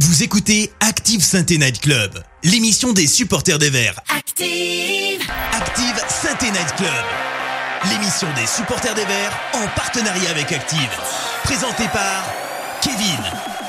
[0.00, 4.00] Vous écoutez Active Sainte Night Club, l'émission des supporters des Verts.
[4.08, 7.04] Active Active Sainte Night Club,
[7.92, 10.90] l'émission des supporters des Verts en partenariat avec Active.
[11.44, 12.24] Présentée par
[12.82, 13.63] Kevin.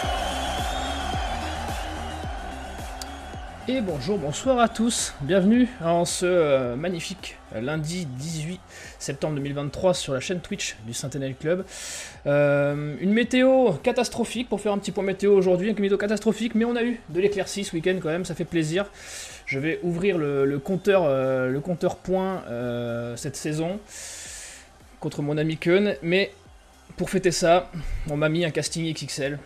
[3.68, 5.16] Et bonjour, bonsoir à tous.
[5.22, 8.60] Bienvenue en ce euh, magnifique euh, lundi 18
[9.00, 11.66] septembre 2023 sur la chaîne Twitch du Saint-Enel Club.
[12.28, 16.64] Euh, une météo catastrophique pour faire un petit point météo aujourd'hui, une météo catastrophique, mais
[16.64, 18.86] on a eu de l'éclaircie ce week-end quand même, ça fait plaisir.
[19.48, 22.44] Je vais ouvrir le, compteur, le compteur point
[23.16, 23.80] cette saison
[25.00, 26.32] contre mon ami Keun, mais
[26.98, 27.72] pour fêter ça,
[28.12, 29.40] on m'a mis un casting XXL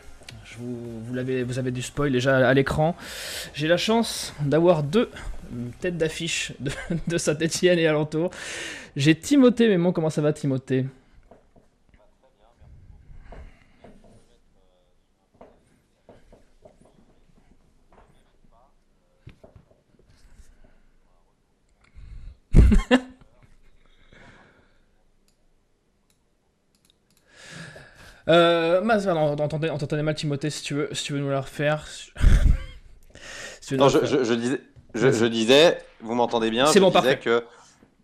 [0.57, 2.95] vous, vous, avez, vous avez du spoil déjà à l'écran.
[3.53, 5.09] J'ai la chance d'avoir deux
[5.79, 8.31] têtes d'affiche de, Saint-Etienne et alentour.
[8.95, 10.85] J'ai Timothée, bon, comment ça va Timothée?
[28.29, 31.85] Euh, on t'entendait mal Timothée, si tu veux, si tu veux nous la refaire.
[33.71, 34.61] non, je, disais,
[34.93, 37.17] je, disais, vous m'entendez bien C'est bon, parfait.
[37.17, 37.43] Que,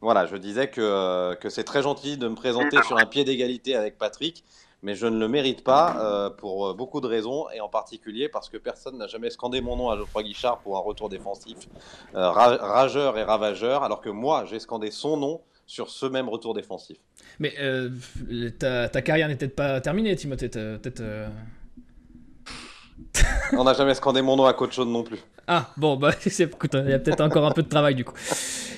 [0.01, 3.23] voilà, je disais que, euh, que c'est très gentil de me présenter sur un pied
[3.23, 4.43] d'égalité avec Patrick,
[4.81, 8.49] mais je ne le mérite pas euh, pour beaucoup de raisons, et en particulier parce
[8.49, 11.57] que personne n'a jamais scandé mon nom à Geoffroy Guichard pour un retour défensif
[12.15, 16.53] euh, rageur et ravageur, alors que moi, j'ai scandé son nom sur ce même retour
[16.53, 16.97] défensif.
[17.39, 17.89] Mais euh,
[18.59, 20.49] ta, carrière n'est peut-être pas terminée, Timothée.
[20.49, 21.01] Peut-être.
[21.01, 21.27] Euh,
[23.53, 25.19] On n'a jamais scandé mon nom à Coach non plus.
[25.47, 28.15] Ah bon bah écoute, il y a peut-être encore un peu de travail du coup.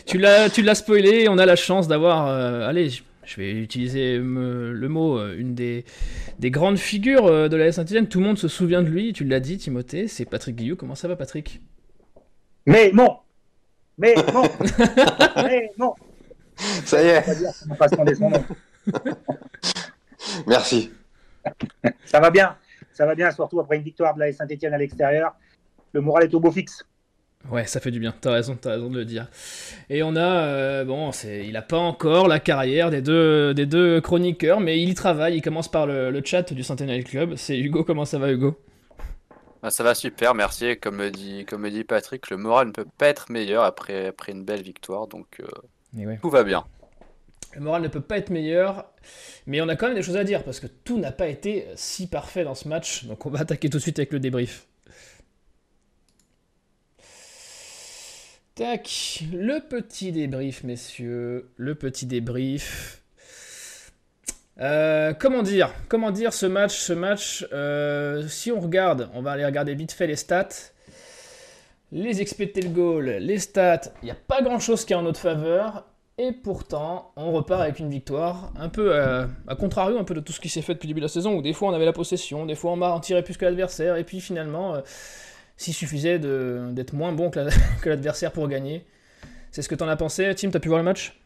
[0.05, 1.27] Tu l'as, tu l'as spoilé.
[1.29, 2.27] On a la chance d'avoir.
[2.27, 5.85] Euh, allez, je vais utiliser le mot, une des,
[6.39, 8.07] des grandes figures de la Saint-Etienne.
[8.07, 9.13] Tout le monde se souvient de lui.
[9.13, 10.07] Tu l'as dit, Timothée.
[10.07, 10.75] C'est Patrick Guillou.
[10.77, 11.61] Comment ça va, Patrick?
[12.65, 13.17] Mais non.
[13.97, 14.43] Mais non.
[15.37, 15.93] Mais non.
[16.85, 17.25] Ça y est.
[20.47, 20.91] Merci.
[22.05, 22.55] Ça va bien.
[22.91, 25.35] Ça va bien, surtout après une victoire de la Saint-Etienne à l'extérieur.
[25.93, 26.83] Le moral est au beau fixe.
[27.51, 28.13] Ouais, ça fait du bien.
[28.19, 29.27] T'as raison, as raison de le dire.
[29.89, 33.65] Et on a, euh, bon, c'est, il a pas encore la carrière des deux, des
[33.65, 35.37] deux chroniqueurs, mais il y travaille.
[35.37, 37.35] Il commence par le, chat du Centennial Club.
[37.35, 37.83] C'est Hugo.
[37.83, 38.59] Comment ça va, Hugo?
[39.61, 40.77] Bah, Ça va super, merci.
[40.77, 44.07] Comme me dit, comme me dit Patrick, le moral ne peut pas être meilleur après,
[44.07, 45.47] après une belle victoire, donc euh,
[46.21, 46.65] tout va bien.
[47.55, 48.85] Le moral ne peut pas être meilleur,
[49.47, 51.65] mais on a quand même des choses à dire parce que tout n'a pas été
[51.75, 53.05] si parfait dans ce match.
[53.05, 54.67] Donc on va attaquer tout de suite avec le débrief.
[58.55, 63.03] Tac, le petit débrief, messieurs, le petit débrief.
[64.59, 69.33] Euh, comment dire Comment dire ce match Ce match, euh, si on regarde, on va
[69.33, 70.71] aller regarder vite fait les stats.
[71.91, 75.19] Les expected goals, les stats, il n'y a pas grand chose qui est en notre
[75.19, 75.85] faveur.
[76.19, 80.19] Et pourtant, on repart avec une victoire, un peu euh, à contrario un peu de
[80.19, 81.73] tout ce qui s'est fait depuis le début de la saison, où des fois on
[81.73, 84.81] avait la possession, des fois on en tirait plus que l'adversaire, et puis finalement, euh,
[85.57, 87.29] s'il suffisait d'être moins bon
[87.81, 88.83] que l'adversaire pour gagner.
[89.51, 91.19] C'est ce que t'en as pensé, Tim T'as pu voir le match?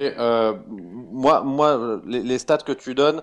[0.00, 3.22] Euh, Moi, moi les, stats que tu donnes,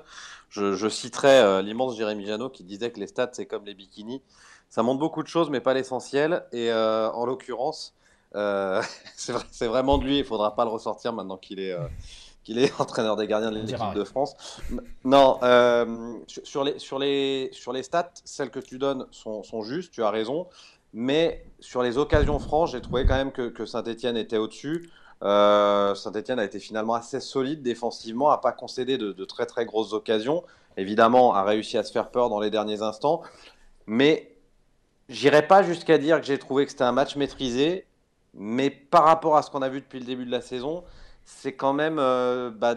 [0.49, 4.21] je, citerai l'immense Jérémy Janot qui disait que les stats c'est comme les bikinis.
[4.73, 6.45] Ça montre beaucoup de choses, mais pas l'essentiel.
[6.51, 7.93] Et en l'occurrence,
[8.35, 8.81] euh,
[9.15, 11.85] c'est vraiment de lui, il faudra pas le ressortir maintenant qu'il est, euh,
[12.43, 14.35] qu'il est entraîneur des gardiens de l'équipe de France.
[15.03, 19.61] Non, euh, sur, les, sur, les, sur les stats, celles que tu donnes sont, sont
[19.61, 20.47] justes, tu as raison.
[20.91, 24.89] Mais sur les occasions franches, j'ai trouvé quand même que, que Saint-Etienne était au-dessus.
[25.21, 29.93] Saint-Etienne a été finalement assez solide défensivement, a pas concédé de, de, très très grosses
[29.93, 30.43] occasions.
[30.77, 33.21] Évidemment, a réussi à se faire peur dans les derniers instants.
[33.85, 34.32] Mais
[35.09, 37.85] j'irai pas jusqu'à dire que j'ai trouvé que c'était un match maîtrisé.
[38.33, 40.83] Mais par rapport à ce qu'on a vu depuis le début de la saison,
[41.23, 42.75] c'est quand même euh, bah,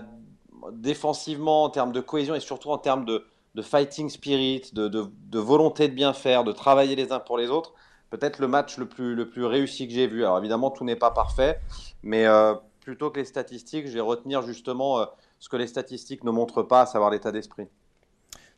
[0.73, 3.25] défensivement, en termes de cohésion et surtout en termes de,
[3.63, 7.73] fighting spirit, de, volonté de bien faire, de travailler les uns pour les autres,
[8.11, 10.25] peut-être le match le plus, réussi que j'ai vu.
[10.25, 11.59] Alors évidemment, tout n'est pas parfait,
[12.03, 15.07] mais euh, plutôt que les statistiques, je vais retenir justement euh,
[15.39, 17.67] ce que les statistiques ne montrent pas, à savoir l'état d'esprit.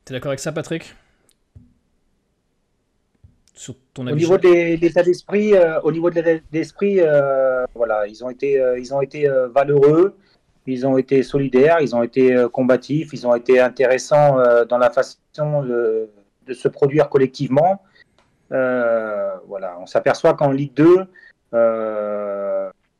[0.04, 0.94] Tu es d'accord avec ça, Patrick?
[3.98, 8.30] Au niveau de l'état d'esprit, euh, au niveau de l'état d'esprit, euh, voilà, ils ont
[8.30, 10.16] été, euh, ils ont été valeureux,
[10.66, 14.36] ils ont été solidaires, ils ont été combatifs, ils ont été intéressants
[14.68, 16.08] dans la façon de,
[16.52, 17.82] se produire collectivement.
[18.50, 21.06] voilà, on s'aperçoit qu'en Ligue 2,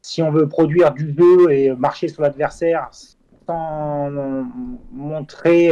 [0.01, 2.91] si on veut produire du jeu et marcher sur l'adversaire
[3.47, 4.11] sans
[4.91, 5.69] montrer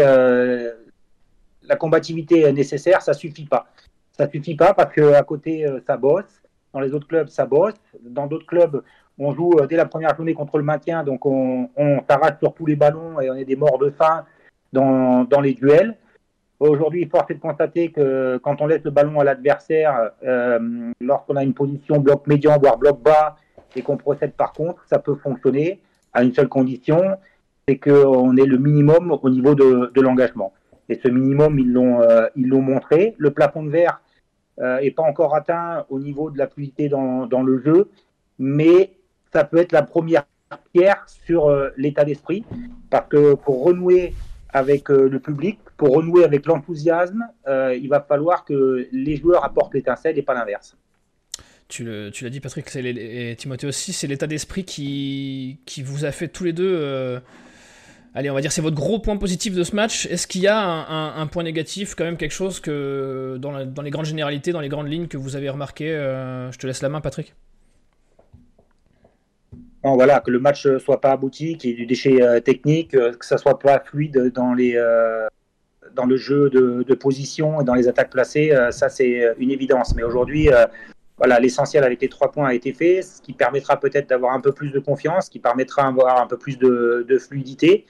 [1.63, 3.67] la combativité nécessaire, ça suffit pas
[4.17, 6.43] Ça suffit pas parce qu'à côté, ça bosse.
[6.73, 7.75] Dans les autres clubs, ça bosse.
[8.03, 8.83] Dans d'autres clubs,
[9.19, 11.69] on joue dès la première journée contre le maintien, donc on,
[12.09, 14.25] s'arrache sur tous les ballons et on est des morts de faim
[14.73, 15.97] dans, dans les duels.
[16.59, 21.37] Aujourd'hui, il faut de constater que quand on laisse le ballon à l'adversaire, euh, lorsqu'on
[21.37, 23.37] a une position bloc médian, voire bloc bas,
[23.75, 25.81] et qu'on procède par contre, ça peut fonctionner
[26.15, 27.17] à une seule condition,
[27.69, 30.55] c'est qu'on ait le minimum au niveau de, de l'engagement.
[30.89, 33.15] Et ce minimum, euh, ils l'ont montré.
[33.19, 34.01] Le plafond de verre
[34.61, 37.91] euh, est pas encore atteint au niveau de la fluidité dans, le jeu,
[38.39, 38.93] mais
[39.33, 40.25] ça peut être la première
[40.73, 42.45] pierre sur euh, l'état d'esprit,
[42.91, 44.15] parce que pour renouer
[44.57, 49.45] avec euh, le public, pour renouer avec l'enthousiasme, euh, il va falloir que les joueurs
[49.45, 50.77] apportent l'étincelle et pas l'inverse.
[51.69, 56.45] Tu l'as dit Patrick et Timothée aussi, c'est l'état d'esprit qui, vous a fait tous
[56.45, 56.75] les deux...
[56.75, 57.21] Euh,
[58.17, 60.07] allez, on va dire c'est votre gros point positif de ce match.
[60.07, 64.07] Est-ce qu'il y a un, point négatif, quand même quelque chose que dans, les grandes
[64.07, 67.35] généralités, dans les grandes lignes que vous avez remarqué Je te laisse la main Patrick
[69.95, 73.13] voilà, que le match soit pas abouti, qu'il y ait du déchet euh, technique, euh,
[73.13, 74.31] que ça soit pas fluide euh,
[75.95, 79.95] dans le jeu de, position et dans les attaques placées, ça c'est une évidence.
[79.95, 80.49] Mais aujourd'hui,
[81.17, 84.41] voilà, l'essentiel avec les trois points a été fait, ce qui permettra peut-être d'avoir un
[84.41, 87.87] peu plus de confiance, ce qui permettra d'avoir un peu plus de, fluidité.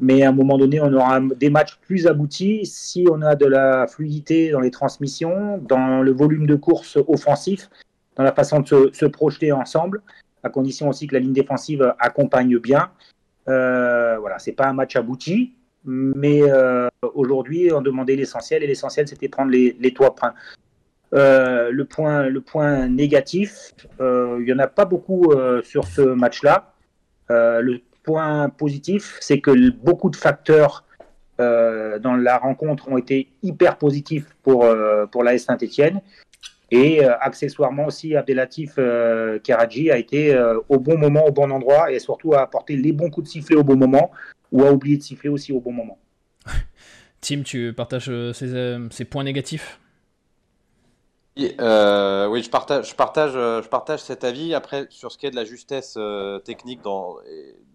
[0.00, 3.46] Mais à un moment donné, on aura des matchs plus aboutis si on a de
[3.46, 7.68] la fluidité dans les transmissions, dans le volume de course offensif,
[8.16, 10.02] dans la façon de se projeter ensemble
[10.42, 12.90] à condition aussi que la ligne défensive accompagne bien.
[13.48, 15.54] Euh, voilà, c'est pas un match abouti,
[15.84, 20.14] mais euh, aujourd'hui, on demandait l'essentiel, et l'essentiel, c'était prendre les, les toits
[21.14, 26.02] euh, le, point, le point négatif, euh, il n'y en a pas beaucoup sur ce
[26.02, 26.74] match-là.
[27.30, 30.84] le point positif, c'est que beaucoup de facteurs
[31.38, 34.66] dans la rencontre ont été hyper positifs pour,
[35.12, 36.00] pour l'AS Saint-Etienne.
[36.70, 41.50] Et euh, accessoirement aussi, Abdelatif euh, Karadji a été euh, au bon moment, au bon
[41.50, 44.10] endroit et surtout a apporté les bons coups de sifflet au bon moment
[44.52, 45.98] ou a oublié de siffler aussi au bon moment.
[47.20, 49.80] Tim, tu partages ces, ces points négatifs?
[51.60, 54.54] Euh, oui, je partage, je, partage, euh, je partage cet avis.
[54.54, 57.16] Après, sur ce qui est de la justesse euh, technique dans,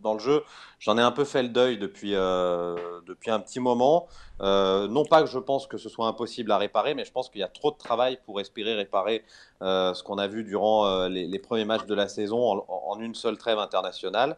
[0.03, 0.43] dans le jeu,
[0.79, 4.07] j'en ai un peu fait le deuil depuis, depuis un petit moment.
[4.39, 7.41] non pas que je pense que ce soit impossible à réparer, mais je pense qu'il
[7.41, 9.23] y a trop de travail pour espérer réparer
[9.61, 13.59] ce qu'on a vu durant les, premiers matchs de la saison en, une seule trêve
[13.59, 14.37] internationale.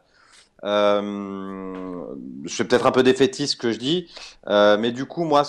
[0.64, 4.10] je suis peut-être un peu défaitiste ce que je dis,
[4.48, 5.44] mais du coup, moi,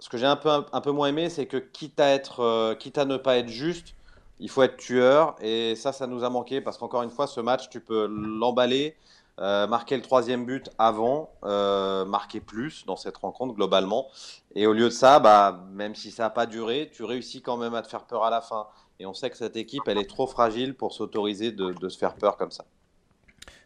[0.00, 2.74] ce que j'ai un peu, un, peu moins aimé, c'est que quitte à, être, euh,
[2.74, 3.94] quitte à ne pas être juste,
[4.38, 5.36] il faut être tueur.
[5.40, 8.96] Et ça, ça nous a manqué parce qu'encore une fois, ce match, tu peux l'emballer,
[9.40, 14.08] euh, marquer le troisième but avant, euh, marquer plus dans cette rencontre globalement.
[14.54, 17.56] Et au lieu de ça, bah, même si ça n'a pas duré, tu réussis quand
[17.56, 18.66] même à te faire peur à la fin.
[18.98, 21.96] Et on sait que cette équipe, elle est trop fragile pour s'autoriser de, de, se
[21.96, 22.64] faire peur comme ça.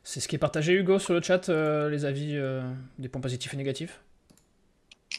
[0.05, 2.41] C'est ce qui est partagé, Hugo, sur le chat, les avis
[2.99, 4.01] des points positifs et négatifs?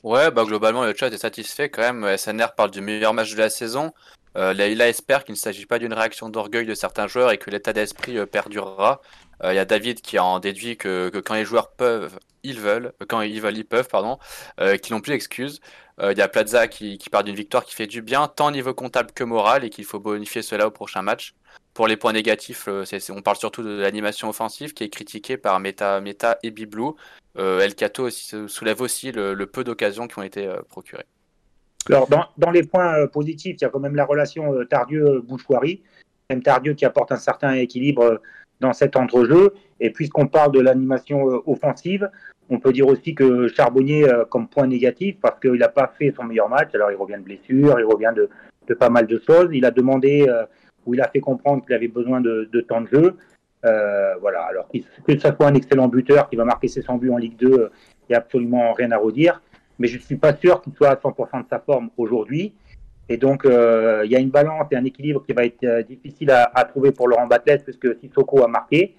[0.04, 2.18] Ouais, bah globalement le chat est satisfait quand même.
[2.18, 3.92] SNR parle du meilleur match de la saison.
[4.38, 7.74] Euh, espère qu'il ne s'agit pas d'une réaction d'orgueil de certains joueurs et que l'état
[7.74, 9.02] d'esprit euh, perdurera.
[9.42, 12.94] Il euh, y a David qui en déduit que, quand les joueurs peuvent, ils veulent,
[13.02, 14.18] euh, quand ils veulent, ils peuvent, pardon,
[14.82, 15.60] qu'ils n'ont plus d'excuses.
[16.02, 18.74] Il y a Plaza qui, parle d'une victoire qui fait du bien, tant au niveau
[18.74, 21.36] comptable que moral, et qu'il faut bonifier cela au prochain match.
[21.74, 22.68] Pour les points négatifs,
[23.10, 26.02] on parle surtout de l'animation offensive qui est critiquée par Meta,
[26.44, 26.98] et Biblou.
[27.38, 31.06] El Cato soulève aussi le, peu d'occasions qui ont été procurées.
[31.88, 35.82] Alors, dans, les points euh, positifs, il y a quand même la relation Tardieu-Bouchoirie,
[36.30, 38.22] même Tardieu qui apporte un certain équilibre
[38.60, 39.54] dans cet entrejeu.
[39.80, 42.10] Et puisqu'on parle de l'animation offensive,
[42.50, 46.24] on peut dire aussi que Charbonnier, comme point négatif, parce qu'il n'a pas fait son
[46.24, 49.50] meilleur match, alors il revient de blessure, il revient de, pas mal de choses.
[49.52, 50.26] Il a demandé,
[50.86, 53.18] ou il a fait comprendre qu'il avait besoin de, de temps de jeu.
[53.66, 57.10] Euh, voilà, alors que ce soit un excellent buteur qui va marquer ses 100 buts
[57.10, 59.42] en Ligue 2, il n'y a absolument rien à redire.
[59.80, 62.54] Mais je ne suis pas sûr qu'il soit à 100% de sa forme aujourd'hui.
[63.08, 65.84] Et donc, euh, il y a une balance et un équilibre qui va être euh,
[65.84, 68.96] difficile à, trouver pour Laurent Batles, puisque Sissoko a marqué.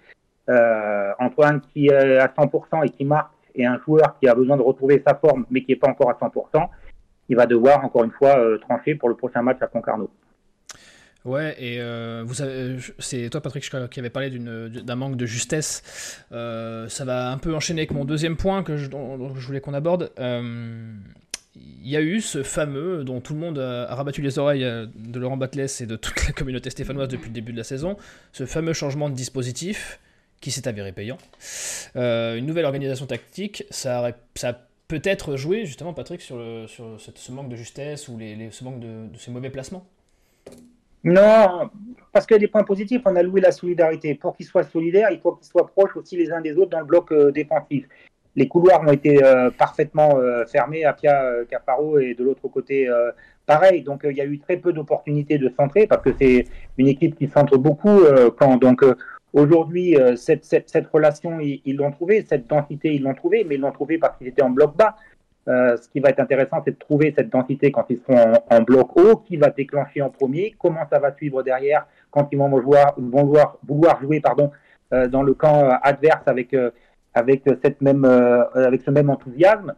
[1.18, 4.62] Antoine qui est à 100% et qui marque, et un joueur qui a besoin de
[4.62, 6.68] retrouver sa forme, mais qui n'est pas encore à 100%,
[7.28, 10.08] il va devoir, encore une fois, trancher pour le prochain match à Concarneau.
[11.26, 16.22] Ouais, et euh, vous savez, c'est toi Patrick qui avait parlé d'un manque de justesse.
[16.30, 19.74] Euh, ça va un peu enchaîner avec mon deuxième point que je, je voulais qu'on
[19.74, 20.12] aborde.
[20.20, 20.94] Euh,
[21.56, 24.64] il y a eu ce fameux, dont tout le monde a, rabattu les oreilles
[24.94, 27.96] de Laurent Batles et de toute la communauté stéphanoise depuis le début de la saison,
[28.32, 29.98] ce fameux changement de dispositif
[30.40, 31.18] qui s'est avéré payant.
[31.96, 37.56] une nouvelle organisation tactique, ça, ça peut-être jouer justement, Patrick, sur, sur ce, manque de
[37.56, 39.88] justesse ou les, ce manque de, ces mauvais placements
[41.06, 41.70] Non,
[42.12, 43.02] parce qu'il y a des points positifs.
[43.04, 44.16] On a loué la solidarité.
[44.16, 46.80] Pour qu'ils soient solidaires, il faut qu'ils soient proches aussi les uns des autres dans
[46.80, 47.86] le bloc euh, défensif.
[48.34, 52.88] Les couloirs ont été euh, parfaitement euh, fermés à Pia Caparo et de l'autre côté
[53.46, 53.82] pareil.
[53.82, 56.44] Donc il y a eu très peu d'opportunités de centrer parce que c'est
[56.76, 58.00] une équipe qui centre beaucoup
[58.36, 58.82] quand donc
[59.36, 63.70] Aujourd'hui, euh, cette, relation, ils l'ont trouvée, cette densité, ils l'ont trouvée, mais ils l'ont
[63.70, 64.96] trouvée parce qu'ils étaient en bloc bas.
[65.48, 68.60] Euh, ce qui va être intéressant, c'est de trouver cette densité quand ils seront en,
[68.62, 71.86] bloc haut, qui va déclencher en premier, comment ça va suivre derrière?
[72.10, 74.50] Quand ils vont vouloir, jouer pardon,
[74.92, 76.56] euh, dans le camp adverse avec,
[77.14, 79.74] avec, cette même, avec ce même enthousiasme.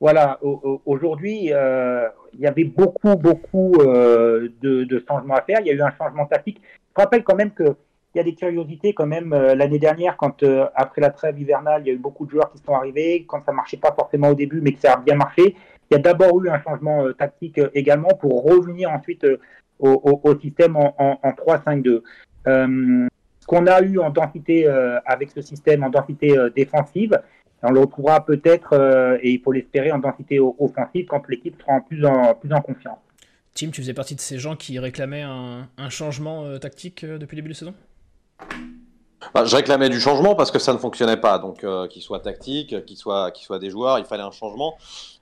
[0.00, 0.40] Voilà,
[0.84, 5.60] aujourd'hui, il y avait beaucoup, beaucoup de changements à faire.
[5.60, 6.60] Il y a eu un changement tactique.
[6.96, 7.76] Je rappelle quand même que
[8.14, 9.32] il y a des curiosités quand même.
[9.32, 12.30] Euh, l'année dernière, quand euh, après la trêve hivernale, il y a eu beaucoup de
[12.30, 14.96] joueurs qui sont arrivés, quand ça marchait pas forcément au début, mais que ça a
[14.98, 15.56] bien marché,
[15.90, 19.26] il y a d'abord eu un changement euh, tactique également pour revenir ensuite
[19.78, 22.02] au, système en, 3-5-2.
[22.46, 24.68] ce qu'on a eu en densité
[25.04, 27.20] avec ce système en densité défensive,
[27.64, 31.80] on le retrouvera peut-être, et il faut l'espérer, en densité offensive quand l'équipe sera en
[31.80, 32.98] plus, en plus en confiance.
[33.54, 37.48] Tim, tu faisais partie de ces gens qui réclamaient un changement tactique depuis le début
[37.48, 37.74] de saison?
[39.34, 41.38] Bah, je réclamais du changement parce que ça ne fonctionnait pas.
[41.38, 44.76] Donc, euh, qu'il soit tactique, qu'il soit, qu'il soit des joueurs, il fallait un changement.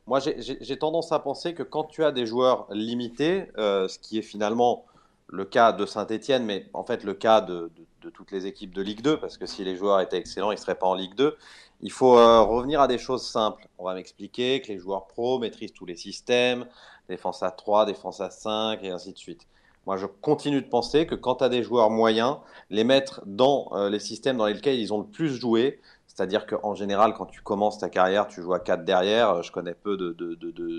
[0.07, 4.19] Moi, j'ai tendance à penser que quand tu as des joueurs limités, euh, ce qui
[4.19, 4.85] est finalement
[5.29, 7.71] le cas de Saint-Etienne, mais en fait le cas de,
[8.13, 10.61] toutes les équipes de Ligue 2, parce que si les joueurs étaient excellents, ils ne
[10.61, 11.37] seraient pas en Ligue 2,
[11.83, 13.69] il faut euh, revenir à des choses simples.
[13.79, 16.67] On va m'expliquer que les joueurs pros maîtrisent tous les systèmes,
[17.09, 19.47] défense à 3, défense à 5, et ainsi de suite.
[19.91, 22.37] Moi, je continue de penser que quand tu as des joueurs moyens,
[22.71, 25.81] les mettre dans euh, les systèmes dans lesquels ils ont le plus joué,
[26.21, 29.43] c'est-à-dire qu'en général, quand tu commences ta carrière, tu joues à 4 derrière.
[29.43, 29.97] Je connais peu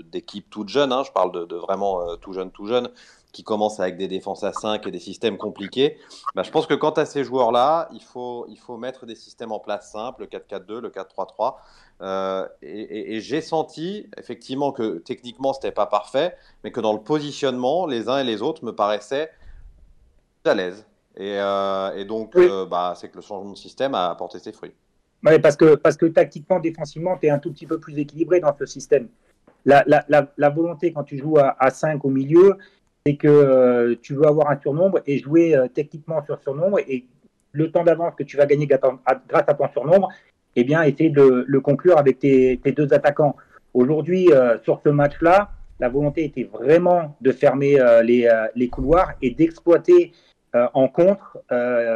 [0.04, 1.02] d'équipes toutes jeunes, hein.
[1.04, 2.88] je parle de, vraiment euh, tout jeune, tout jeune,
[3.32, 5.98] qui commencent avec des défenses à 5 et des systèmes compliqués.
[6.36, 9.16] Bah, je pense que quand tu as ces joueurs-là, il faut, il faut mettre des
[9.16, 11.56] systèmes en place simples, le 4-4-2, le 4-3-3.
[12.02, 17.86] Euh, et, j'ai senti effectivement que techniquement c'était pas parfait, mais que dans le positionnement,
[17.86, 19.32] les uns et les autres me paraissaient
[20.44, 20.86] à l'aise.
[21.16, 22.38] Et, euh, donc,
[22.70, 24.72] bah, c'est que le changement de système a apporté ses fruits.
[25.22, 29.08] Parce que, tactiquement, défensivement, tu es un tout petit peu plus équilibré dans ce système.
[29.64, 32.56] La, volonté quand tu joues à, à 5 au milieu,
[33.06, 36.80] c'est que tu veux avoir un surnombre et jouer techniquement sur surnombre.
[36.88, 37.06] Et
[37.52, 40.08] le temps d'avance que tu vas gagner grâce à ton surnombre,
[40.56, 43.36] eh bien, essayer de le conclure avec tes, deux attaquants.
[43.74, 45.50] Aujourd'hui, euh, sur ce match-là,
[45.80, 50.12] la volonté était vraiment de fermer euh, euh, les, couloirs et d'exploiter
[50.74, 51.38] en contre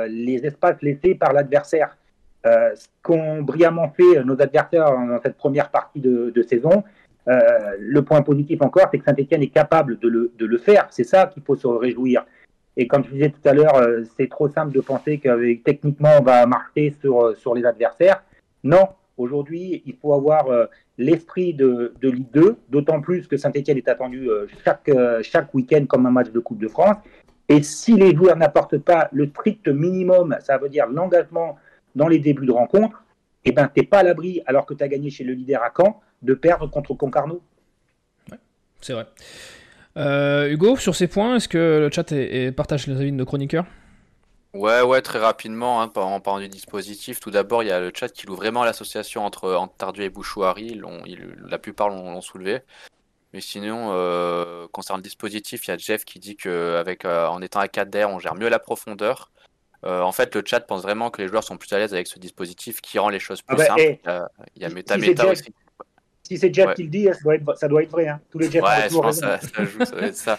[0.09, 1.99] les espaces laissés par l'adversaire.
[2.75, 6.85] Ce qu'ont brillamment fait nos adversaires dans cette première partie de, saison,
[7.27, 10.87] le point positif encore, c'est que Saint-Etienne est capable de le, faire.
[10.91, 12.25] C'est ça qu'il faut se réjouir.
[12.77, 13.81] Et comme je disais tout à l'heure,
[14.17, 18.23] c'est trop simple de penser qu'avec techniquement on va marcher sur, sur les adversaires.
[18.63, 20.67] Non, aujourd'hui, il faut avoir euh,
[20.99, 25.85] l'esprit de, Ligue 2, d'autant plus que Saint-Etienne est attendu euh, chaque, euh, chaque week-end
[25.87, 26.97] comme un match de Coupe de France.
[27.49, 31.57] Et si les joueurs n'apportent pas le strict minimum, ça veut dire l'engagement
[31.97, 33.03] dans les débuts de rencontre,
[33.45, 35.63] eh ben, tu n'es pas à l'abri, alors que tu as gagné chez le leader
[35.63, 37.43] à Caen, de perdre contre Concarneau.
[38.81, 39.07] c'est vrai.
[40.49, 42.15] Hugo, sur ces points, est-ce que le chat
[42.55, 43.67] partage les avis de nos chroniqueurs?
[44.57, 47.93] Ouais, ouais, très rapidement, hein, en parlant du dispositif, tout d'abord, il y a le
[47.95, 50.81] chat qui loue vraiment l'association entre, entre Tardieu et Bouchouari,
[51.47, 52.61] la plupart l'ont soulevé.
[53.35, 57.43] Mais sinon, euh, concernant le dispositif, il y a Jeff qui dit qu'avec euh, en
[57.43, 59.31] étant à 4 d'air, on gère mieux la profondeur.
[59.85, 62.07] Euh, en fait, le chat pense vraiment que les joueurs sont plus à l'aise avec
[62.07, 63.81] ce dispositif qui rend les choses plus ah bah, simples.
[64.57, 65.55] il y a, Meta Meta aussi.
[66.23, 67.09] Si c'est Jeff qui le dit,
[67.55, 68.09] ça doit être, vrai.
[68.09, 68.21] Hein.
[68.31, 70.39] Tous les Jeff ouais, je pense ça, ça, joue, ça va être ça.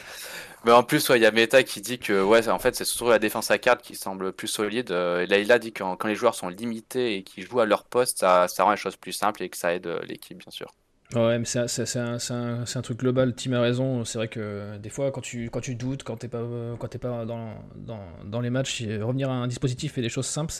[0.65, 3.09] Mais en plus, il y a Meta qui dit que ouais, en fait, c'est surtout
[3.09, 4.91] la défense à 4 qui semble plus solide.
[4.91, 7.85] Euh, et là, dit que quand, les joueurs sont limités et qu'ils jouent à leur
[7.85, 10.51] poste, ça, ça rend les choses plus simples et que ça aide euh, l'équipe, bien
[10.51, 10.73] sûr.
[11.15, 13.33] Ouais, mais c'est un, un, un, truc global.
[13.33, 14.03] Tim a raison.
[14.03, 16.43] C'est vrai que des fois, quand tu, quand tu doutes, quand t'es pas,
[16.77, 20.25] quand es pas dans, dans, dans, les matchs, revenir à un dispositif et des choses
[20.25, 20.51] simples,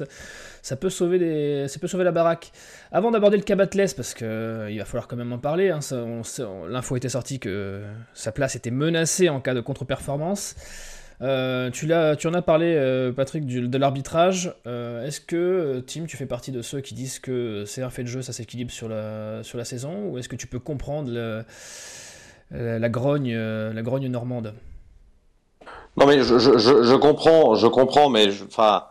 [0.61, 2.53] ça, peut, sauver des, ça peut sauver la baraque.
[2.93, 5.79] Avant d'aborder le Cabatless, parce qu'il euh, il va falloir quand même en parler, hein,
[6.69, 10.55] l'info était sortie que sa place était menacée en cas de contre-performance.
[11.21, 11.88] Euh, tu,
[12.19, 14.53] tu en as parlé, euh, Patrick, de l'arbitrage.
[14.67, 18.03] Euh, est-ce que, Tim, tu fais partie de ceux qui disent que c'est un fait
[18.03, 21.12] de jeu, ça s'équilibre sur la, sur la saison Ou est-ce que tu peux comprendre
[22.51, 24.53] la, grogne, la grogne normande?
[25.97, 28.86] Non, mais je, je, comprends, je comprends, mais enfin.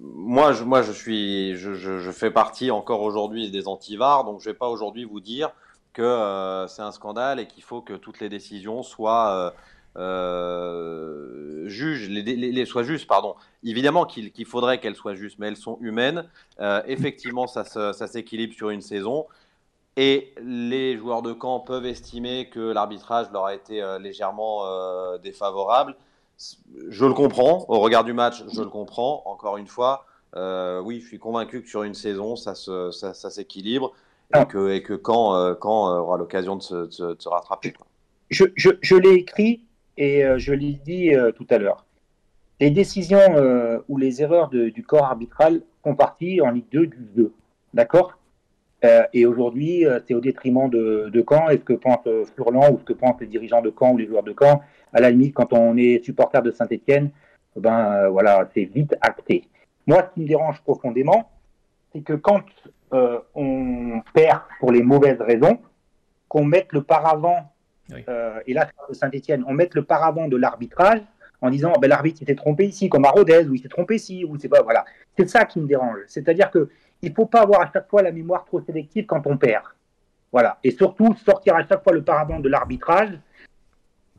[0.00, 4.54] Moi, je, moi, je suis, je, fais partie encore aujourd'hui des antivars, donc je vais
[4.54, 5.50] pas aujourd'hui vous dire
[5.92, 9.52] que c'est un scandale et qu'il faut que toutes les décisions soient
[11.66, 13.34] juges, les, soient justes, pardon.
[13.64, 16.28] Évidemment qu'il faudrait qu'elles soient justes, mais elles sont humaines.
[16.86, 19.26] effectivement, ça, s'équilibre sur une saison.
[19.96, 25.16] Et les joueurs de camp peuvent estimer que l'arbitrage leur a été euh, légèrement euh,
[25.16, 25.96] défavorable.
[26.88, 29.22] Je le comprends, au regard du match, je le comprends.
[29.24, 30.04] Encore une fois,
[30.36, 33.94] euh, oui, je suis convaincu que sur une saison, ça, s'équilibre
[34.34, 37.72] et que, et quand, quand aura l'occasion de se, rattraper.
[38.28, 39.62] Je l'ai écrit
[39.96, 41.86] et je l'ai dit tout à l'heure.
[42.60, 47.32] Les décisions ou les erreurs du corps arbitral font partie en Ligue 2 du 2.
[47.74, 48.18] D'accord?
[48.84, 51.48] Euh, et aujourd'hui, euh, c'est au détriment de, de Caen.
[51.48, 53.96] Et ce que pense euh, Furlan ou ce que pensent les dirigeants de Caen ou
[53.96, 54.60] les joueurs de Caen,
[54.92, 57.10] à la limite, quand on est supporter de Saint-Etienne,
[57.56, 59.48] ben voilà, c'est vite acté.
[59.86, 61.30] Moi, ce qui me dérange profondément,
[61.92, 62.42] c'est que quand
[63.34, 65.58] on perd pour les mauvaises raisons,
[66.28, 67.50] qu'on mette le paravent,
[68.46, 71.00] et là, de Saint-Etienne, on mette le paravent de l'arbitrage
[71.40, 74.24] en disant ben, l'arbitre s'était trompé ici, comme à Rodez, ou il s'est trompé ici,
[74.24, 74.62] ou c'est pas.
[74.62, 74.84] Voilà.
[75.16, 75.98] C'est ça qui me dérange.
[76.06, 76.68] C'est-à-dire que
[77.02, 79.64] il ne faut pas avoir à chaque fois la mémoire trop sélective quand on perd.
[80.32, 80.58] Voilà.
[80.64, 83.18] Et surtout, sortir à chaque fois le paravent de l'arbitrage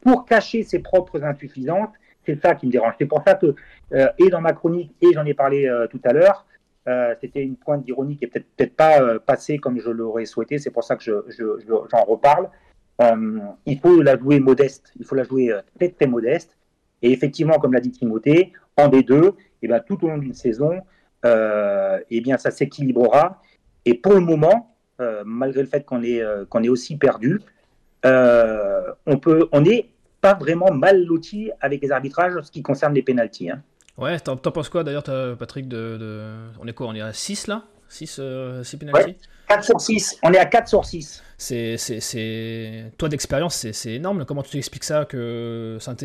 [0.02, 1.90] pour cacher ses propres insuffisances.
[2.26, 2.94] C'est ça qui me dérange.
[3.00, 3.56] C'est pour ça que,
[3.94, 6.46] euh, et dans ma chronique, et j'en ai parlé euh, tout à l'heure,
[6.88, 10.58] euh, c'était une pointe d'ironie qui n'est peut-être peut pas passée comme je l'aurais souhaité.
[10.58, 11.60] C'est pour ça que j'en je,
[11.92, 12.50] j'en reparle.
[13.00, 14.94] Il faut la jouer modeste.
[15.00, 16.58] Il faut la jouer très, très modeste.
[17.02, 20.34] Et effectivement, comme l'a dit Timothée, en D2, et eh ben, tout au long d'une
[20.34, 20.82] saison,
[21.26, 23.42] euh, eh bien, ça s'équilibrera.
[23.86, 27.42] Et pour le moment, euh, malgré le fait qu'on est, euh, qu'on est aussi perdu,
[28.04, 29.90] on peut, on n'est
[30.22, 33.50] pas vraiment mal loti avec les arbitrages en ce qui concerne les pénalties.
[33.50, 33.62] Hein.
[33.98, 35.04] Ouais, t'en, penses quoi d'ailleurs,
[35.38, 36.30] Patrick de,
[36.62, 37.64] On est quoi On est à 6 là?
[37.90, 38.22] 6
[38.64, 39.18] 6 pénalties?
[39.48, 40.20] 4 sur 6.
[40.24, 41.24] On est à 4 sur 6.
[41.38, 42.92] C'est, c'est, c'est...
[42.98, 44.26] Toi d'expérience, c'est, c'est énorme.
[44.26, 45.96] Comment tu t'expliques ça que saint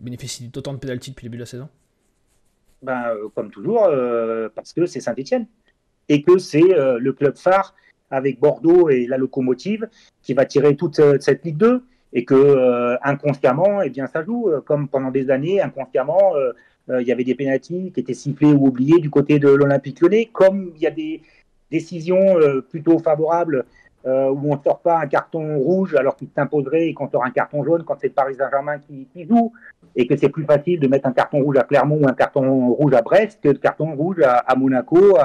[0.00, 1.68] bénéficie d'autant de pénalties depuis le début de la saison?
[2.82, 5.46] Ben, euh, comme toujours, euh, parce que c'est Saint-Etienne.
[6.08, 7.74] Et que c'est euh, le club phare
[8.10, 9.88] avec Bordeaux et la locomotive
[10.22, 11.82] qui va tirer toute cette Ligue 2.
[12.14, 14.50] Et que inconsciemment, eh bien, ça joue.
[14.66, 16.34] Comme pendant des années, inconsciemment,
[16.90, 20.28] il y avait des pénalties qui étaient sifflés ou oubliés du côté de l'Olympique lyonnais.
[20.30, 21.22] Comme il y a des
[21.72, 22.36] décisions
[22.70, 23.64] plutôt favorables
[24.04, 27.24] euh, où on ne sort pas un carton rouge alors qu'il s'imposerait et qu'on sort
[27.24, 29.52] un carton jaune quand c'est Paris Saint-Germain qui, joue,
[29.94, 32.72] et que c'est plus facile de mettre un carton rouge à Clermont ou un carton
[32.72, 35.16] rouge à Brest que de carton rouge à, Monaco,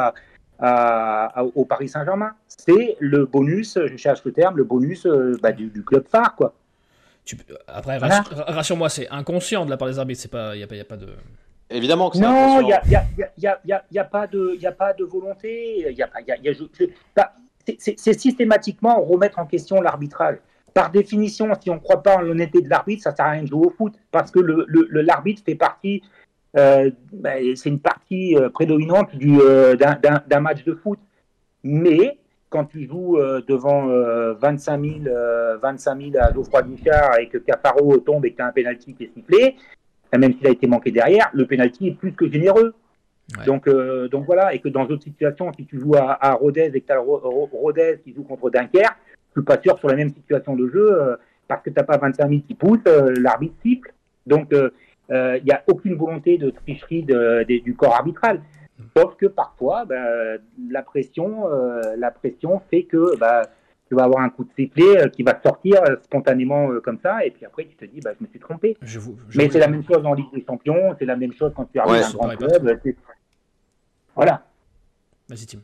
[0.60, 2.33] à, au Paris Saint-Germain.
[2.47, 6.53] C'est le bonus, je cherche le terme, le bonus euh, bah, du, club phare, quoi.
[7.67, 10.21] après, rassure-moi, c'est inconscient de la part des arbitres,
[10.53, 11.07] il n'y a, a, pas de...
[11.69, 12.73] Évidemment que Non, il n'y
[13.99, 15.91] a, pas de, y a pas de volonté.
[15.91, 17.34] Y a, y a, y a,
[17.77, 20.38] c'est systématiquement remettre en question l'arbitrage.
[20.73, 23.32] Par définition, si on ne croit pas en l'honnêteté de l'arbitre, ça ne sert à
[23.32, 24.39] rien de jouer au foot, parce que
[24.91, 26.03] l'arbitre fait partie,
[26.56, 30.99] euh, ben, c'est une partie euh, prédominante euh, d'un match de foot.
[31.63, 33.88] Mais quand tu joues devant
[34.39, 35.15] 25 000,
[35.62, 38.93] 25 000 à Geoffroy Guichard et que Caparo tombe et que tu as un pénalty
[38.93, 39.58] qui est sifflé,
[40.15, 42.74] même s'il a été manqué derrière, le pénalty est plus que généreux.
[43.46, 46.72] Donc, euh, donc voilà, et que dans d'autres situations, si tu joues à, à Rodez
[46.74, 48.98] et que tu as Rodez qui joue contre Dunkerque,
[49.36, 51.15] je suis pas sûr sur la même situation de jeu, euh,
[51.48, 53.91] parce que tu n'as pas 25 000 qui poussent, euh, l'arbitre siffle.
[54.26, 58.41] Donc, il n'y a aucune volonté de tricherie de, du corps arbitral.
[58.96, 59.96] Sauf que parfois, bah,
[60.70, 61.46] la, pression,
[61.98, 63.43] la pression fait que bah,
[63.88, 67.45] tu vas avoir un coup de sifflet qui va sortir spontanément comme ça, et puis
[67.45, 68.78] après tu te dis, bah, je me suis trompé.
[69.36, 71.80] Mais c'est la même chose en Ligue des Champions, c'est la même chose quand tu
[71.80, 72.80] arrives à un grand club.
[74.15, 74.43] Voilà.
[75.30, 75.60] Vas-y, Tim.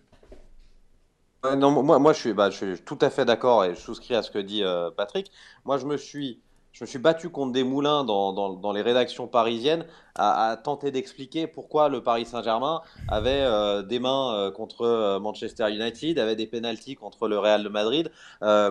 [1.55, 4.15] non, moi, moi je, suis, bah, je suis tout à fait d'accord et je souscris
[4.15, 5.31] à ce que dit euh, Patrick.
[5.65, 6.39] Moi, je me suis,
[6.73, 11.47] je me suis battu contre des moulins dans, dans, les rédactions parisiennes à, tenter d'expliquer
[11.47, 16.95] pourquoi le Paris Saint-Germain avait euh, des mains euh, contre Manchester United, avait des pénalties
[16.95, 18.11] contre le Real de Madrid,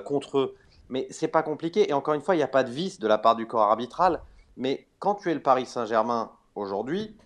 [0.04, 0.56] contre eux.
[0.88, 1.88] Mais c'est pas compliqué.
[1.88, 3.62] Et encore une fois, il n'y a pas de vice de la part du corps
[3.62, 4.20] arbitral.
[4.56, 7.16] Mais quand tu es le Paris Saint-Germain aujourd'hui,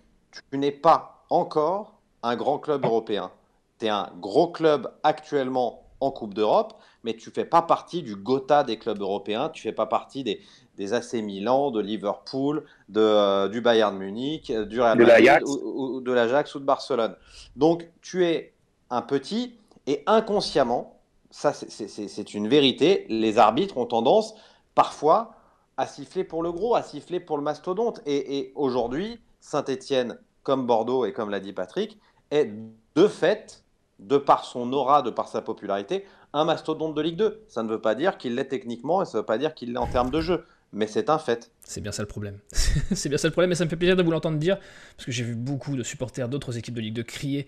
[0.51, 3.31] tu n'es pas encore un grand club européen.
[3.79, 8.15] Tu es un gros club actuellement en Coupe d'Europe, mais tu fais pas partie du
[8.15, 10.41] Gotha des clubs européens, tu fais pas partie des,
[10.77, 15.99] des AC Milan, de Liverpool, de, euh, du Bayern Munich, euh, du Real Madrid, ou,
[16.01, 17.15] de l'Ajax ou de Barcelone.
[17.55, 18.53] Donc tu es
[18.89, 19.55] un petit
[19.87, 20.99] et inconsciemment,
[21.31, 24.35] ça c'est une vérité, les arbitres ont tendance
[24.75, 25.33] parfois
[25.77, 28.01] à siffler pour le gros, à siffler pour le mastodonte.
[28.05, 31.99] Et, et aujourd'hui, Saint-Étienne, comme Bordeaux et comme l'a dit Patrick,
[32.31, 32.51] est
[32.95, 33.63] de fait,
[33.99, 37.43] de par son aura, de par sa popularité, un mastodonte de Ligue 2.
[37.47, 39.73] Ça ne veut pas dire qu'il l'est techniquement et ça ne veut pas dire qu'il
[39.73, 41.51] l'est en termes de jeu mais c'est un fait.
[41.63, 42.39] C'est bien ça le problème.
[42.51, 44.57] c'est bien ça le problème, et ça me fait plaisir de vous l'entendre dire,
[44.95, 47.47] parce que j'ai vu beaucoup de supporters d'autres équipes de Ligue 2 crier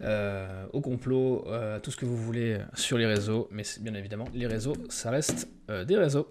[0.00, 4.26] euh, au complot, euh, tout ce que vous voulez sur les réseaux, mais bien évidemment,
[4.34, 6.28] les réseaux, ça reste euh, des réseaux.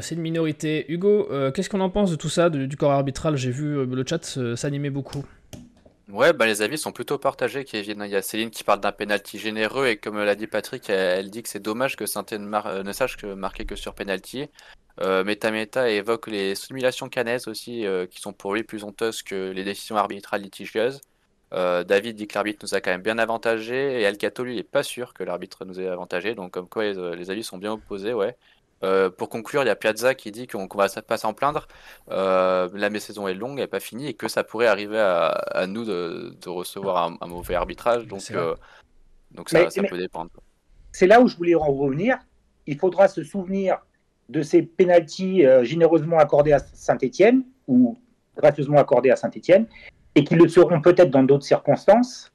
[0.00, 0.84] c'est une minorité.
[0.92, 3.36] Hugo, qu'est-ce qu'on en pense de tout ça, du corps arbitral?
[3.36, 4.24] J'ai vu le chat
[4.56, 5.24] s'animer beaucoup.
[6.12, 9.38] Ouais, bah les avis sont plutôt partagés, Il y a Céline qui parle d'un penalty
[9.38, 13.16] généreux et comme l'a dit Patrick, elle, dit que c'est dommage que saint ne sache
[13.16, 14.48] que marquer que sur penalty.
[15.00, 19.22] Euh, Meta Meta évoque les simulations canaises aussi, euh, qui sont pour lui plus honteuses
[19.22, 21.00] que les décisions arbitrales litigieuses.
[21.54, 24.62] Euh, David dit que l'arbitre nous a quand même bien avantagé, et Alcato lui est
[24.62, 28.14] pas sûr que l'arbitre nous ait avantagé, donc comme quoi les, avis sont bien opposés,
[28.14, 28.36] ouais.
[29.18, 31.68] pour conclure, il y a Piazza qui dit qu'on va pas s'en plaindre.
[32.08, 35.84] la saison est longue, elle n'est pas finie, et que ça pourrait arriver à, nous
[35.84, 38.06] de, recevoir un, mauvais arbitrage.
[38.06, 38.32] Donc,
[39.30, 40.30] donc ça, ça peut dépendre.
[40.90, 42.18] C'est là où je voulais en revenir.
[42.66, 43.78] Il faudra se souvenir
[44.28, 47.98] de ces pénalties euh, généreusement accordés à Saint-Etienne ou
[48.36, 49.66] gracieusement accordés à Saint-Etienne
[50.14, 52.30] et qui le seront peut-être dans d'autres circonstances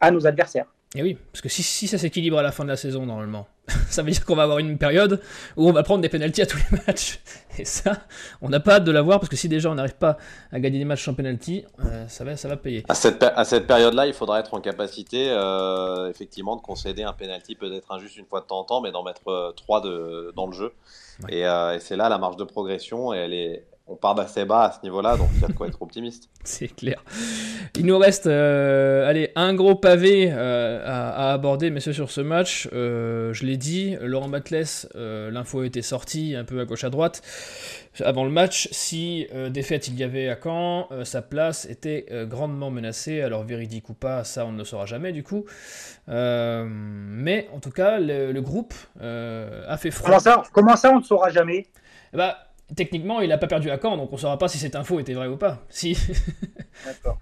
[0.00, 0.66] à nos adversaires.
[0.96, 3.46] Et oui, parce que si, si ça s'équilibre à la fin de la saison, normalement,
[3.90, 5.20] ça veut dire qu'on va avoir une période
[5.56, 7.20] où on va prendre des pénalties à tous les matchs.
[7.58, 7.92] Et ça,
[8.42, 10.16] on n'a pas hâte de l'avoir, parce que si déjà on n'arrive pas
[10.50, 12.82] à gagner des matchs sans pénalty, euh, ça, va, ça va payer.
[12.88, 17.12] À cette, à cette période-là, il faudra être en capacité, euh, effectivement, de concéder un
[17.12, 20.48] pénalty peut-être injuste une fois de temps en temps, mais d'en mettre trois de, dans
[20.48, 20.72] le jeu.
[21.28, 24.44] Et, euh, et c'est là la marge de progression, et elle est, on part d'assez
[24.44, 26.30] bas à ce niveau-là, donc il y a de quoi être optimiste.
[26.44, 27.02] C'est clair.
[27.76, 32.68] Il nous reste euh, allez, un gros pavé euh, à, aborder, messieurs, sur ce match.
[32.72, 36.90] Euh, je l'ai dit, Laurent Batles, l'info a été sortie un peu à gauche à
[36.90, 37.22] droite.
[38.04, 43.20] Avant le match, si défaite il y avait à Caen, sa place était grandement menacée.
[43.20, 45.44] Alors véridique ou pas, ça on ne le saura jamais du coup.
[46.06, 50.06] mais en tout cas, le, groupe a fait froid.
[50.06, 51.66] Comment ça, comment ça on ne saura jamais?
[52.12, 54.76] Bah, techniquement, il n'a pas perdu à Caen, donc on ne saura pas si cette
[54.76, 55.64] info était vraie ou pas.
[55.68, 55.96] Si.
[56.84, 57.18] D'accord.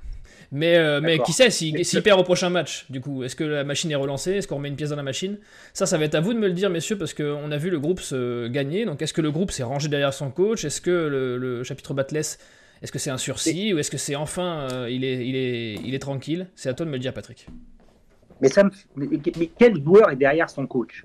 [0.50, 3.64] Mais, euh, mais qui sait, s'il perd au prochain match, du coup, est-ce que la
[3.64, 5.38] machine est relancée Est-ce qu'on remet une pièce dans la machine?
[5.74, 7.68] Ça, ça va être à vous de me le dire, messieurs, parce qu'on a vu
[7.68, 8.86] le groupe se gagner.
[8.86, 10.64] Donc, est-ce que le groupe s'est rangé derrière son coach?
[10.64, 12.38] Est-ce que le, chapitre Batless,
[12.80, 15.74] est-ce que c'est un sursis Ou est-ce que c'est enfin, euh, il, est, il, est,
[15.84, 16.46] il est tranquille?
[16.54, 17.46] C'est à toi de me le dire, Patrick.
[18.40, 18.62] Mais, ça
[18.96, 21.04] mais quel joueur est derrière son coach?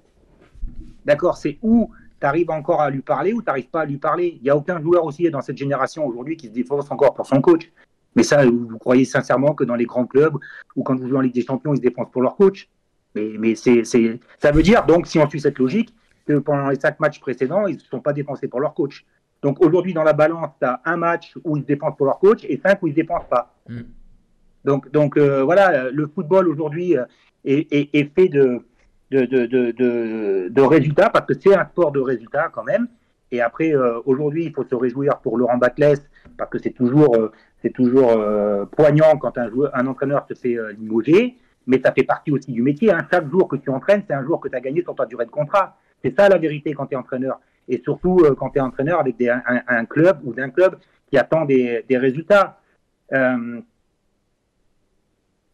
[1.05, 1.91] D'accord, c'est où
[2.23, 4.37] tu arrives encore à lui parler ou tu n'arrives pas à lui parler.
[4.37, 7.25] Il n'y a aucun joueur aussi dans cette génération aujourd'hui qui se défonce encore pour
[7.25, 7.69] son coach.
[8.15, 10.37] Mais ça, vous, croyez sincèrement que dans les grands clubs
[10.77, 12.69] ou quand vous jouez en Ligue des Champions, ils se défoncent pour leur coach
[13.13, 15.93] Mais, mais c'est, ça veut dire, donc, si on suit cette logique,
[16.25, 19.05] que pendant les cinq matchs précédents, ils ne se sont pas dépensés pour leur coach.
[19.41, 22.19] Donc aujourd'hui, dans la balance, tu as un match où ils se dépensent pour leur
[22.19, 23.53] coach et cinq où ils ne se dépensent pas.
[23.67, 23.81] Mm.
[24.63, 27.03] Donc, donc euh, voilà, le football aujourd'hui euh,
[27.43, 28.61] est, fait de,
[29.21, 32.87] de, résultats, parce que c'est un sport de résultats quand même.
[33.31, 36.01] Et après, euh, aujourd'hui, il faut se réjouir pour Laurent Batles,
[36.37, 40.33] parce que c'est toujours, euh, c'est toujours euh, poignant quand un, joueur, un entraîneur se
[40.35, 42.91] fait limoger, mais ça fait partie aussi du métier.
[42.91, 43.07] Hein.
[43.11, 45.25] Chaque jour que tu entraînes, c'est un jour que tu as gagné sur ta durée
[45.25, 45.77] de contrat.
[46.03, 47.39] C'est ça la vérité quand tu es entraîneur.
[47.67, 50.75] Et surtout quand tu es entraîneur avec un, club ou d'un club
[51.09, 52.59] qui attend des résultats.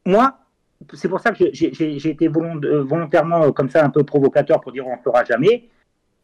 [0.05, 0.39] moi,
[0.93, 4.71] c'est pour ça que j'ai été euh, volontairement euh, comme ça un peu provocateur pour
[4.71, 5.69] dire on ne fera jamais.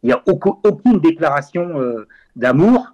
[0.04, 2.94] Il n'y a aucune déclaration euh, d'amour.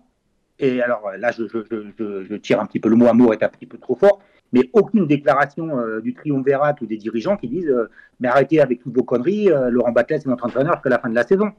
[0.59, 3.79] Et alors là, je, tire un petit peu le mot amour est un petit peu
[3.79, 4.21] trop fort,
[4.53, 7.73] mais aucune déclaration du triumvirat ou des dirigeants qui disent
[8.19, 11.15] mais arrêtez avec toutes vos conneries, Laurent Batles est notre entraîneur jusqu'à la fin de
[11.15, 11.51] la saison.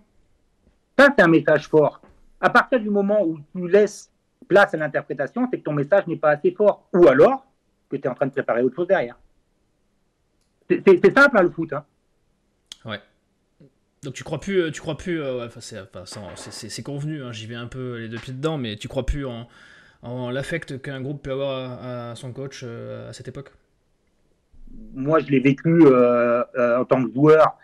[0.96, 2.00] Ça, c'est un message fort.
[2.40, 4.08] À partir du moment où tu laisses
[4.46, 6.86] place à l'interprétation, c'est que ton message n'est pas assez fort.
[6.94, 7.44] Ou alors
[7.90, 9.16] que tu es en train de préparer autre chose derrière.
[10.86, 11.72] C'est simple hein, le foot.
[11.72, 11.84] Hein.
[12.84, 13.00] Ouais.
[14.02, 15.46] Donc tu crois plus, euh, tu crois plus, euh,
[16.36, 19.24] c'est convenu, hein, j'y vais un peu les deux pieds dedans, mais tu crois plus
[19.24, 19.46] en,
[20.02, 23.52] en l'affect qu'un groupe peut avoir à, son coach euh, à cette époque?
[24.94, 27.56] Moi, je l'ai vécu en tant que joueur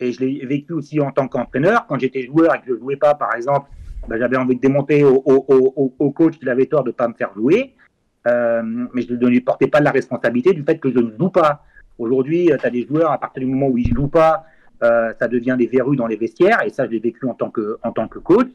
[0.00, 1.86] et je l'ai vécu aussi en tant qu'entraîneur.
[1.86, 3.70] Quand j'étais joueur et que je ne jouais pas, par exemple,
[4.08, 7.08] ben, j'avais envie de démonter au, au, au coach qu'il avait tort de ne pas
[7.08, 7.74] me faire jouer,
[8.26, 11.64] mais je ne lui portais pas la responsabilité du fait que je ne joue pas.
[11.98, 14.44] Aujourd'hui, euh, tu as des joueurs, à partir du moment où ils jouent pas,
[14.82, 17.50] euh, ça devient des verrues dans les vestiaires, et ça, je l'ai vécu en tant
[17.50, 18.48] que, en tant que coach.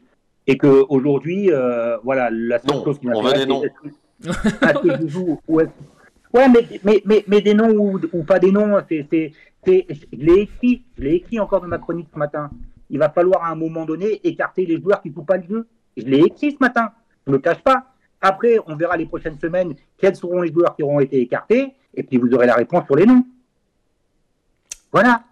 [0.48, 5.60] Et qu'aujourd'hui, euh, voilà, la seule chose qui m'intéresse, c'est est-ce que, je joue ou
[6.34, 9.34] Ouais, mais, mais, mais, mais, des noms ou, ou pas des noms, c'est, c'est,
[9.66, 12.50] je l'ai écrit, je l'ai écrit encore dans ma chronique ce matin.
[12.90, 15.44] Il va falloir à un moment donné écarter les joueurs qui ne jouent pas le
[15.44, 15.68] jeu.
[15.98, 16.92] Je l'ai écrit ce matin,
[17.26, 17.86] je ne le cache pas.
[18.22, 22.04] Après, on verra les prochaines semaines quels seront les joueurs qui auront été écartés et
[22.04, 23.26] puis vous aurez la réponse sur les noms.
[24.92, 25.24] Voilà.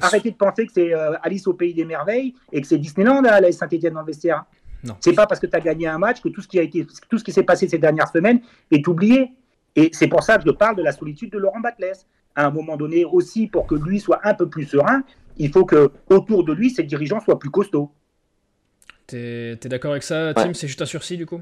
[0.00, 3.40] Arrêtez de penser que c'est Alice au pays des merveilles et que c'est Disneyland à
[3.40, 4.44] la Saint-Etienne dans le vestiaire.
[4.82, 4.96] Non.
[5.00, 6.86] C'est pas parce que tu as gagné un match que tout ce qui a été,
[7.08, 9.30] tout ce qui s'est passé ces dernières semaines est oublié.
[9.76, 11.92] Et c'est pour ça que je parle de la solitude de Laurent Batles.
[12.36, 15.04] À un moment donné aussi, pour que lui soit un peu plus serein,
[15.36, 17.92] il faut que autour de lui, ses dirigeants soient plus costauds.
[19.06, 20.52] T'es es, d'accord avec ça, Tim?
[20.54, 21.40] C'est juste un sursis du coup?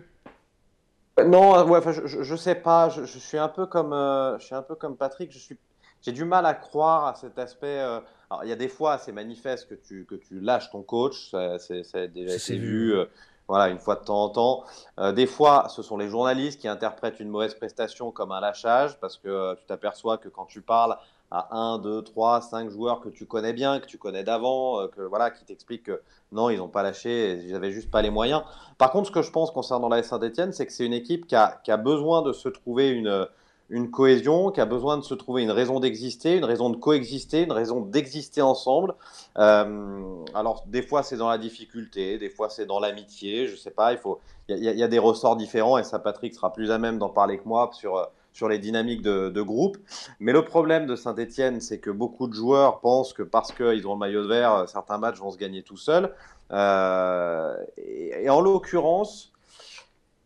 [1.18, 2.88] Non, ouais, je, je, sais pas.
[2.88, 5.30] Je, suis un peu comme, euh, je suis un peu comme Patrick.
[5.30, 5.58] Je suis,
[6.00, 7.80] j'ai du mal à croire à cet aspect.
[7.80, 10.82] Euh, alors, il y a des fois, c'est manifeste que tu que tu lâches ton
[10.82, 11.34] coach.
[11.58, 12.94] C'est déjà été vu.
[12.94, 13.04] Euh,
[13.48, 14.64] voilà, une fois de temps en temps.
[15.12, 19.18] des fois, ce sont les journalistes qui interprètent une mauvaise prestation comme un lâchage parce
[19.18, 20.96] que tu t'aperçois que quand tu parles
[21.32, 24.88] à 1, 2, 3, 5 joueurs que tu connais bien, que tu connais d'avant, euh,
[24.88, 28.10] que voilà, qui t'expliquent que non, ils n'ont pas lâché, ils n'avaient juste pas les
[28.10, 28.42] moyens.
[28.76, 31.34] Par contre, ce que je pense concernant la Saint-Etienne, c'est que c'est une équipe qui
[31.34, 35.50] a, a, besoin de se trouver une, cohésion, qui a besoin de se trouver une
[35.50, 38.94] raison d'exister, une raison de coexister, une raison d'exister ensemble.
[39.38, 43.70] Euh, alors, des fois, c'est dans la difficulté, des fois, c'est dans l'amitié, je sais
[43.70, 46.76] pas, il faut, y, y, a des ressorts différents, et ça, Patrick sera plus à
[46.76, 49.76] même d'en parler que moi sur sur les dynamiques de, groupe.
[50.20, 53.94] Mais le problème de Saint-Etienne, c'est que beaucoup de joueurs pensent que parce qu'ils ont
[53.94, 56.14] le maillot de vert, certains matchs vont se gagner tout seuls.
[56.52, 59.32] Euh, et, en l'occurrence,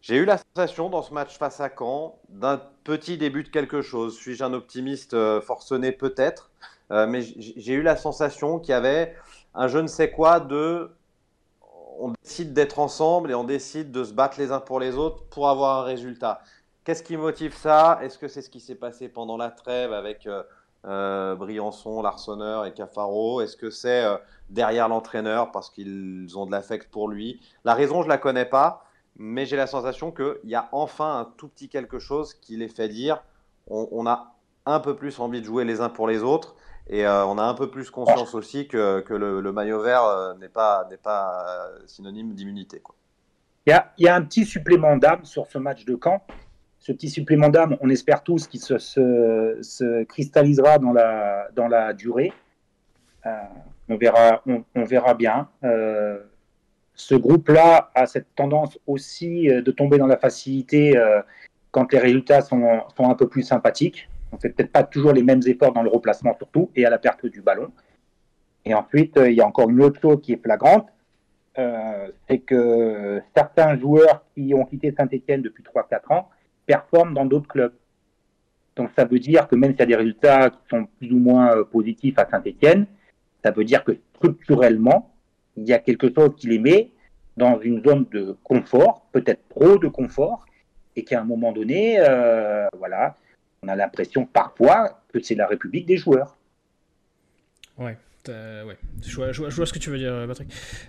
[0.00, 3.82] j'ai eu la sensation dans ce match face à Caen d'un petit début de quelque
[3.82, 4.16] chose.
[4.16, 6.50] Suis-je un optimiste euh, forcené peut-être
[6.90, 9.14] euh, Mais j'ai eu la sensation qu'il y avait
[9.54, 10.90] un je ne sais quoi de
[11.98, 15.24] on décide d'être ensemble et on décide de se battre les uns pour les autres
[15.30, 16.42] pour avoir un résultat.
[16.86, 17.98] Qu'est-ce qui motive ça?
[18.00, 20.44] Est-ce que c'est ce qui s'est passé pendant la trêve avec euh,
[20.84, 23.40] euh, Briançon, Larsonneur et Cafaro?
[23.40, 24.16] Est-ce que c'est euh,
[24.50, 27.40] derrière l'entraîneur parce qu'ils ont de l'affect pour lui?
[27.64, 28.84] La raison, je la connais pas,
[29.16, 32.68] mais j'ai la sensation qu'il y a enfin un tout petit quelque chose qui les
[32.68, 33.20] fait dire
[33.66, 36.54] on, a un peu plus envie de jouer les uns pour les autres
[36.88, 41.68] et on a un peu plus conscience aussi que, le, maillot vert n'est pas, pas
[41.86, 42.80] synonyme d'immunité.
[43.66, 46.22] Il y, y a, un petit supplément d'âme sur ce match de camp
[46.86, 51.92] ce petit supplément d'âme, on espère tous qu'il se, se, cristallisera dans la, dans la
[51.92, 52.32] durée.
[53.26, 53.30] Euh,
[53.88, 55.48] on, verra, on, verra bien.
[55.64, 56.20] Euh,
[56.94, 60.94] ce groupe-là a cette tendance aussi euh, de tomber dans la facilité
[61.72, 64.08] quand les résultats sont, sont, un peu plus sympathiques.
[64.30, 66.90] On ne fait peut-être pas toujours les mêmes efforts dans le replacement surtout et à
[66.90, 67.72] la perte du ballon.
[68.64, 70.86] Et ensuite, il y a encore une autre chose qui est flagrante,
[71.56, 76.28] c'est que certains joueurs qui ont quitté Saint-Etienne depuis 3-4 ans
[76.66, 77.72] performent dans d'autres clubs.
[78.76, 81.18] Donc ça veut dire que même s'il y a des résultats qui sont plus ou
[81.18, 82.86] moins euh, positifs à Saint-Etienne,
[83.42, 85.14] ça veut dire que structurellement,
[85.56, 86.90] il y a quelque chose qui les met
[87.36, 90.44] dans une zone de confort, peut-être trop de confort,
[90.94, 93.14] et qu'à un moment donné, euh, voilà,
[93.62, 96.36] on a l'impression parfois que c'est la République des joueurs.
[97.78, 97.96] Ouais.
[98.28, 98.76] ouais.
[99.02, 100.48] Je, vois, je, vois, ce que tu veux dire, Patrick.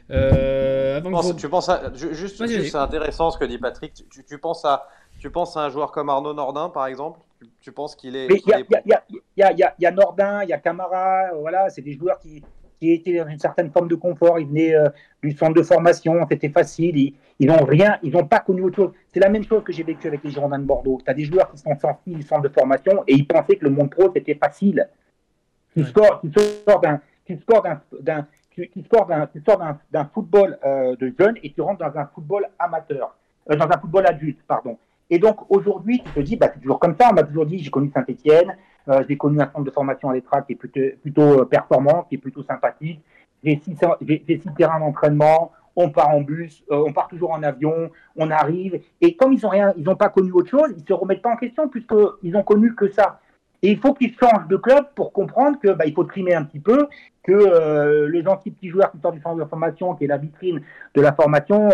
[0.10, 3.94] Euh, avant tu penses à, juste, c'est intéressant ce que dit Patrick.
[4.10, 4.88] Tu, tu penses à,
[5.20, 7.20] tu penses à un joueur comme Arnaud Nordin, par exemple?
[7.62, 8.28] Tu penses qu'il est.
[8.28, 9.44] Il y,
[9.80, 12.44] y, a Nordin, il y a Camara, voilà, c'est des joueurs qui,
[12.80, 14.40] qui étaient dans une certaine forme de confort.
[14.40, 14.90] Ils venaient euh,
[15.22, 17.14] du centre de formation, c'était facile.
[17.40, 18.92] Ils n'ont rien, ils n'ont pas connu autre chose.
[19.14, 21.00] C'est la même chose que j'ai vécu avec les Girondins de Bordeaux.
[21.04, 23.66] Tu as des joueurs qui sont sortis du centre de formation et ils pensaient que
[23.66, 24.88] le monde pro, c'était facile.
[25.76, 26.22] Tu sors,
[26.82, 27.02] d'un.
[27.26, 28.28] Tu sors d'un
[28.66, 29.06] tu, sors
[29.92, 33.16] d'un football euh, de jeunes et tu rentres dans un football amateur,
[33.52, 34.78] euh, dans un football adulte, pardon.
[35.10, 37.10] Et donc aujourd'hui, tu te dis, bah, c'est toujours comme ça.
[37.12, 38.56] On m'a toujours dit, j'ai connu Saint-Etienne,
[38.90, 42.04] euh, j'ai connu un centre de formation à l'ETRA qui est plutôt, plutôt euh, performant,
[42.04, 43.02] qui est plutôt sympathique.
[43.44, 47.92] J'ai six, six terrains d'entraînement, on part en bus, euh, on part toujours en avion,
[48.16, 48.82] on arrive.
[49.00, 51.32] Et comme ils n'ont rien, ils n'ont pas connu autre chose, ils se remettent pas
[51.32, 53.22] en question puisqu'ils ont connu que ça.
[53.62, 56.44] Et il faut qu'ils changent de club pour comprendre que bah, il faut trimer un
[56.44, 56.88] petit peu,
[57.24, 60.18] que euh, les gentils petits joueurs qui sortent du centre de formation, qui est la
[60.18, 60.62] vitrine
[60.94, 61.70] de la formation,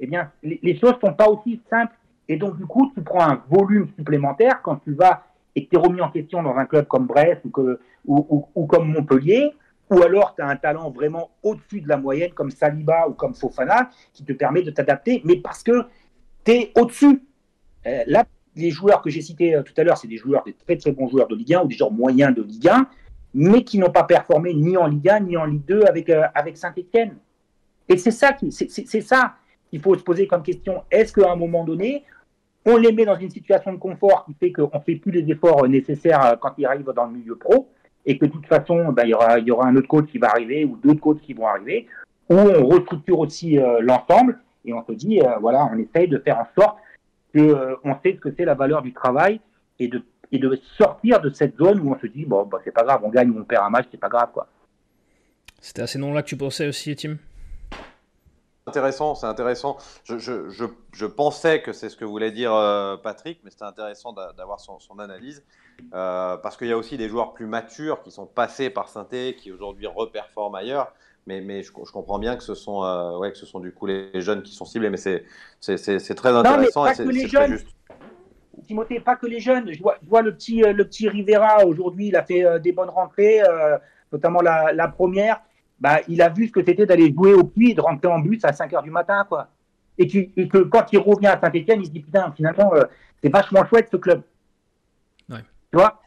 [0.00, 1.94] eh bien, les, les choses sont pas aussi simples
[2.28, 5.76] et donc, du coup, tu prends un volume supplémentaire quand tu vas et que tu
[5.76, 9.52] es remis en question dans un club comme Brest ou, que, ou, ou, comme Montpellier,
[9.90, 13.34] ou alors tu as un talent vraiment au-dessus de la moyenne comme Saliba ou comme
[13.34, 15.84] Fofana qui te permet de t'adapter, mais parce que
[16.44, 17.22] tu es au-dessus.
[17.86, 18.24] Euh, là,
[18.56, 20.90] les joueurs que j'ai cités euh, tout à l'heure, c'est des joueurs, des très très
[20.90, 22.88] bons joueurs de Ligue 1 ou des joueurs moyens de Ligue 1,
[23.34, 26.24] mais qui n'ont pas performé ni en Ligue 1 ni en Ligue 2 avec, euh,
[26.34, 27.16] avec Saint-Etienne.
[27.88, 29.34] Et c'est ça, qui, c'est, ça
[29.70, 30.82] qu'il faut se poser comme question.
[30.90, 32.04] Est-ce qu'à un moment donné,
[32.66, 35.30] on les met dans une situation de confort qui fait qu'on ne fait plus les
[35.30, 37.68] efforts nécessaires euh, quand ils arrivent dans le milieu pro,
[38.04, 40.64] et que de toute façon, ben, il, y aura, un autre coach qui va arriver,
[40.64, 41.86] ou d'autres coachs qui vont arriver,
[42.28, 46.18] où on restructure aussi euh, l'ensemble, et on se dit, euh, voilà, on essaye de
[46.18, 46.78] faire en sorte
[47.32, 49.40] qu'on sait ce que c'est la valeur du travail,
[49.78, 50.02] et de,
[50.32, 53.00] et de sortir de cette zone où on se dit, bon, bah, c'est pas grave,
[53.04, 54.48] on gagne ou on perd un match, c'est pas grave, quoi.
[55.60, 57.16] C'était à ces noms-là que tu pensais aussi, Tim?
[58.66, 59.76] Intéressant, c'est intéressant.
[60.04, 63.64] Je, je, je, je, pensais que c'est ce que voulait dire euh, Patrick, mais c'était
[63.64, 65.44] intéressant d'avoir son, son, analyse.
[65.94, 69.36] Euh, parce qu'il y a aussi des joueurs plus matures qui sont passés par Synthé,
[69.36, 70.92] qui aujourd'hui reperforment ailleurs.
[71.28, 73.86] Mais, mais je, comprends bien que ce sont, euh, ouais, que ce sont du coup
[73.86, 75.24] les jeunes qui sont ciblés, mais c'est
[76.14, 76.84] très intéressant.
[76.84, 77.58] Non, mais pas que les jeunes.
[78.66, 79.72] Timothée, pas que les jeunes.
[79.72, 82.90] Je vois, je vois le, petit, le petit Rivera aujourd'hui, il a fait des bonnes
[82.90, 83.42] rentrées,
[84.12, 85.40] notamment la, la première
[85.80, 88.18] bah, il a vu ce que c'était d'aller jouer au puits et de rentrer en
[88.18, 89.48] bus à 5 heures du matin, quoi.
[89.98, 92.84] Et, que quand il revient à Saint-Etienne, il se dit putain, finalement, euh,
[93.22, 94.22] c'est vachement chouette ce club.
[95.30, 95.40] Ouais.
[95.70, 96.02] Tu vois?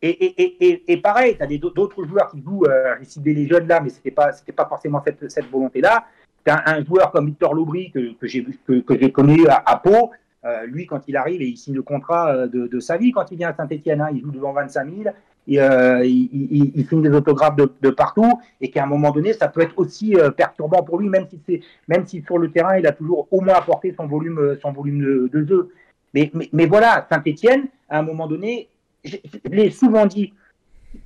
[0.00, 3.80] Et, et, et, et, pareil, tu as d'autres joueurs qui jouent, euh, les jeunes là,
[3.80, 6.06] mais c'était pas, c'était pas forcément cette, cette volonté-là.
[6.44, 9.76] Tu as un, joueur comme Victor Lobry que, que j'ai que, que connu à, à
[9.76, 10.10] Pau.
[10.44, 13.12] Euh, lui, quand il arrive et il signe le contrat euh, de, de sa vie,
[13.12, 15.14] quand il vient à Saint-Etienne, hein, il joue devant 25 000
[15.48, 19.60] euh, il, il, signe des autographes de, partout et qu'à un moment donné, ça peut
[19.60, 22.92] être aussi euh, perturbant pour lui, même si même si sur le terrain, il a
[22.92, 25.70] toujours au moins apporté son volume, euh, son volume de, de.
[26.14, 28.68] Mais, mais, voilà, Saint-Étienne, à un moment donné,
[29.02, 30.32] je, l'ai souvent dit,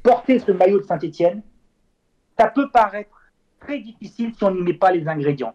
[0.02, 1.42] porter ce maillot de Saint-Étienne,
[2.38, 5.54] ça peut paraître très difficile si on n'y met pas les ingrédients.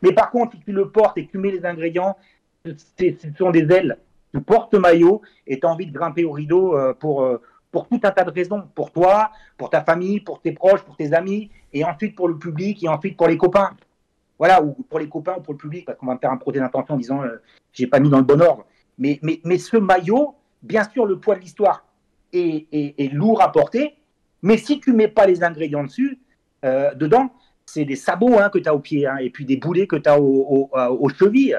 [0.00, 2.16] Mais par contre, si tu le portes et que tu mets les ingrédients,
[2.64, 3.98] ce sont des ailes.
[4.32, 7.28] Tu portes maillot et tu as envie de grimper au rideau pour,
[7.72, 10.94] pour tout un tas de raisons, pour toi, pour ta famille, pour tes proches, pour
[10.94, 13.70] tes amis, et ensuite pour le public, et ensuite pour les copains.
[14.38, 16.36] Voilà, ou pour les copains ou pour le public, parce qu'on va me faire un
[16.36, 17.40] procès d'intention en disant euh,
[17.72, 18.66] j'ai pas mis dans le bon ordre.
[18.98, 21.84] Mais, mais, mais ce maillot, bien sûr, le poids de l'histoire
[22.32, 23.96] est, est, lourd à porter,
[24.42, 26.18] mais si tu mets pas les ingrédients dessus,
[26.64, 27.30] euh, dedans,
[27.64, 29.96] c'est des sabots hein, que tu as au pied, hein, et puis des boulets que
[29.96, 31.56] tu as aux au, chevilles.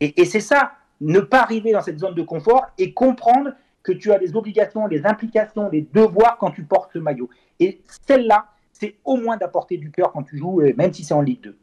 [0.00, 3.52] Et, et c'est ça, ne pas arriver dans cette zone de confort et comprendre
[3.84, 7.30] que tu as des obligations, des implications, des devoirs quand tu portes ce maillot.
[7.60, 11.14] Et celle-là, c'est au moins d'apporter du cœur quand tu joues, euh, même si c'est
[11.14, 11.56] en Ligue 2.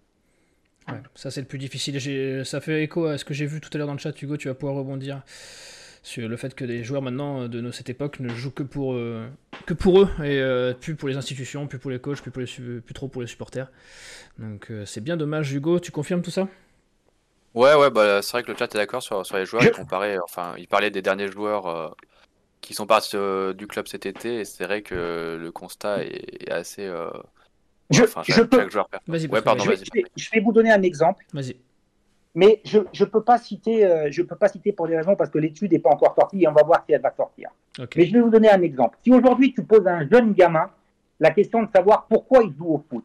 [1.16, 2.46] ça c'est le plus difficile.
[2.46, 4.38] Ça fait écho à ce que j'ai vu tout à l'heure dans le chat, Hugo,
[4.38, 5.24] tu vas pouvoir rebondir
[6.04, 9.28] sur le fait que les joueurs maintenant de cette époque ne jouent que pour, euh,
[9.68, 12.42] que pour eux et euh, plus pour les institutions, plus pour les coachs, plus, pour
[12.42, 13.68] les, plus trop pour les supporters.
[14.38, 16.48] Donc c'est bien dommage, Hugo, tu confirmes tout ça?
[17.54, 19.64] Ouais, ouais, bah, c'est vrai que le chat est d'accord sur, sur les joueurs.
[19.64, 21.94] Il, comparait, enfin, il parlait des derniers joueurs
[22.62, 24.42] qui sont partis euh, du club cet été.
[24.42, 26.86] Et c'est vrai que le constat est, assez.
[26.86, 27.10] Euh,
[27.90, 28.68] je, je peux...
[29.28, 29.72] ouais, pardon, je,
[30.16, 31.26] je, vais, vous donner un exemple.
[31.34, 31.58] Vas-y.
[32.34, 35.30] Mais je ne peux pas citer, euh, je peux pas citer pour des raisons parce
[35.30, 37.50] que l'étude n'est pas encore sortie et on va voir si elle va sortir.
[37.98, 38.98] Mais je vais vous donner un exemple.
[39.04, 40.70] Si aujourd'hui tu poses à un jeune gamin
[41.20, 43.04] la question de savoir pourquoi il joue au foot,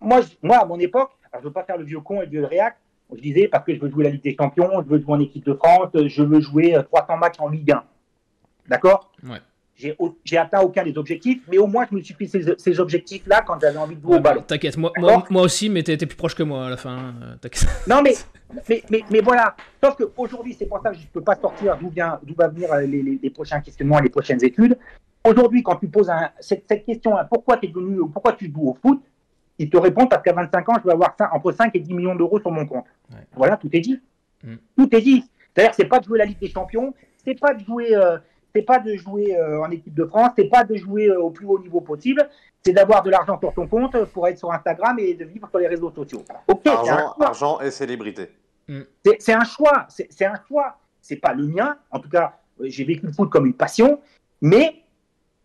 [0.00, 2.30] moi, moi, à mon époque, je ne veux pas faire le vieux con et le
[2.30, 2.76] vieux réac,
[3.16, 5.20] je disais parce que je veux jouer la Ligue des Champions, je veux jouer en
[5.20, 7.82] équipe de France, je veux jouer 300 euh, matchs en Ligue 1.
[8.68, 9.10] D'accord?
[9.22, 9.38] Ouais.
[10.24, 13.58] J'ai atteint aucun des objectifs, mais au moins je me suis fait ces, objectifs-là quand
[13.60, 14.42] j'avais envie de jouer au ballon.
[14.46, 17.12] T'inquiète, moi, moi, moi, aussi, mais t'étais plus proche que moi à la fin.
[17.22, 17.48] Euh,
[17.88, 18.14] non, mais,
[18.68, 19.56] mais, mais, mais, voilà.
[19.82, 21.90] Sauf qu'aujourd'hui, c'est pour ça que je ne peux pas sortir d'où
[22.36, 24.78] va venir euh, les, les, les, prochains questionnements et les prochaines études.
[25.24, 28.68] Aujourd'hui, quand tu poses un, cette, cette, question, hein, pourquoi, es venu, pourquoi tu joues
[28.70, 29.02] au foot
[29.58, 32.14] il te répond parce qu'à 25 ans, je vais avoir entre 5 et 10 millions
[32.14, 32.86] d'euros sur mon compte.
[33.36, 34.00] Voilà, tout est dit.
[34.42, 34.54] Mm.
[34.76, 35.24] Tout est dit.
[35.54, 38.18] C'est-à-dire, c'est pas de jouer la Ligue des Champions, c'est pas de jouer, euh,
[38.54, 41.30] c'est pas de jouer euh, en équipe de France, c'est pas de jouer euh, au
[41.30, 42.28] plus haut niveau possible,
[42.64, 45.58] c'est d'avoir de l'argent sur ton compte pour être sur Instagram et de vivre sur
[45.58, 46.24] les réseaux sociaux.
[46.66, 48.30] argent, argent et célébrité.
[48.68, 48.80] Mm.
[49.20, 49.86] C'est un choix.
[49.88, 50.78] C'est un choix.
[51.00, 51.76] C'est pas le mien.
[51.90, 54.00] En tout cas, j'ai vécu le foot comme une passion,
[54.40, 54.82] mais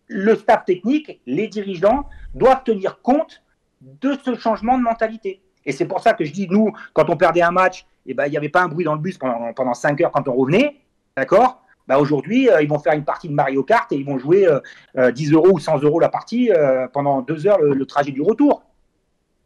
[0.06, 3.42] le staff technique, les dirigeants doivent tenir compte
[3.80, 5.40] de ce changement de mentalité.
[5.64, 8.26] Et c'est pour ça que je dis, nous, quand on perdait un match, eh ben,
[8.26, 10.34] il n'y avait pas un bruit dans le bus pendant, pendant 5 heures quand on
[10.34, 10.76] revenait.
[11.16, 11.62] D'accord?
[11.86, 14.42] Bah Aujourd'hui, euh, ils vont faire une partie de Mario Kart et ils vont jouer
[14.42, 14.60] 10 euh,
[14.98, 16.50] euh, euros ou 100 euros la partie
[16.92, 18.62] pendant 2 heures le, trajet du retour.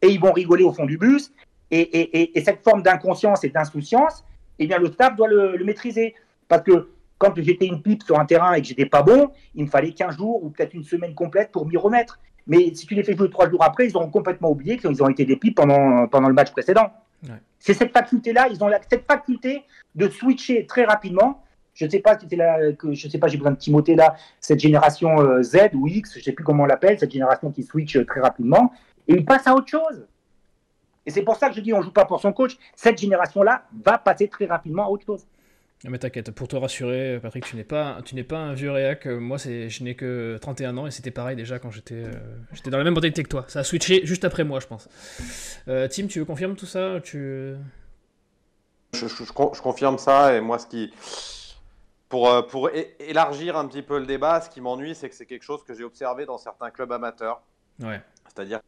[0.01, 1.33] Et ils vont rigoler au fond du bus.
[1.71, 4.23] Et, et, et cette forme d'inconscience et d'insouciance,
[4.59, 6.13] eh bien, le staff doit le, le maîtriser.
[6.47, 9.65] Parce que quand j'étais une pipe sur un terrain et que j'étais pas bon, il
[9.65, 12.19] me fallait 15 jours ou peut-être une semaine complète pour m'y remettre.
[12.47, 15.09] Mais si tu les fais jouer trois jours après, ils auront complètement oublié qu'ils ont
[15.09, 16.91] été des pipes pendant, pendant le match précédent.
[17.59, 19.63] C'est cette faculté-là, ils ont cette faculté
[19.95, 21.41] de switcher très rapidement.
[21.73, 23.95] Je ne sais pas si c'est là, que je sais pas, j'ai besoin de Timothée
[23.95, 27.11] là, cette génération euh, Z ou X, je ne sais plus comment on l'appelle, cette
[27.11, 28.71] génération qui switch très rapidement,
[29.07, 30.05] et ils passent à autre chose.
[31.05, 32.57] Et c'est pour ça que je dis, on joue pas pour son coach.
[32.75, 35.25] Cette génération-là va passer très rapidement à autre chose.
[35.83, 39.05] Mais t'inquiète, pour te rassurer, Patrick, tu n'es pas, tu n'es pas un vieux réac.
[39.05, 42.11] Moi, c'est, je n'ai que 31 ans et c'était pareil déjà quand j'étais, euh,
[42.53, 43.45] j'étais dans la même mentalité que toi.
[43.49, 44.87] Ça a switché juste après moi, je pense.
[45.67, 47.01] Euh, Tim, tu veux confirmer tout ça?
[47.03, 47.55] Tu...
[48.93, 50.91] Je, confirme ça et moi, ce qui,
[52.09, 52.69] pour, euh, pour
[52.99, 55.75] élargir un petit peu le débat, ce qui m'ennuie, c'est que c'est quelque chose que
[55.75, 57.41] j'ai observé dans certains clubs amateurs.
[57.81, 58.01] Ouais.
[58.33, 58.61] C'est-à-dire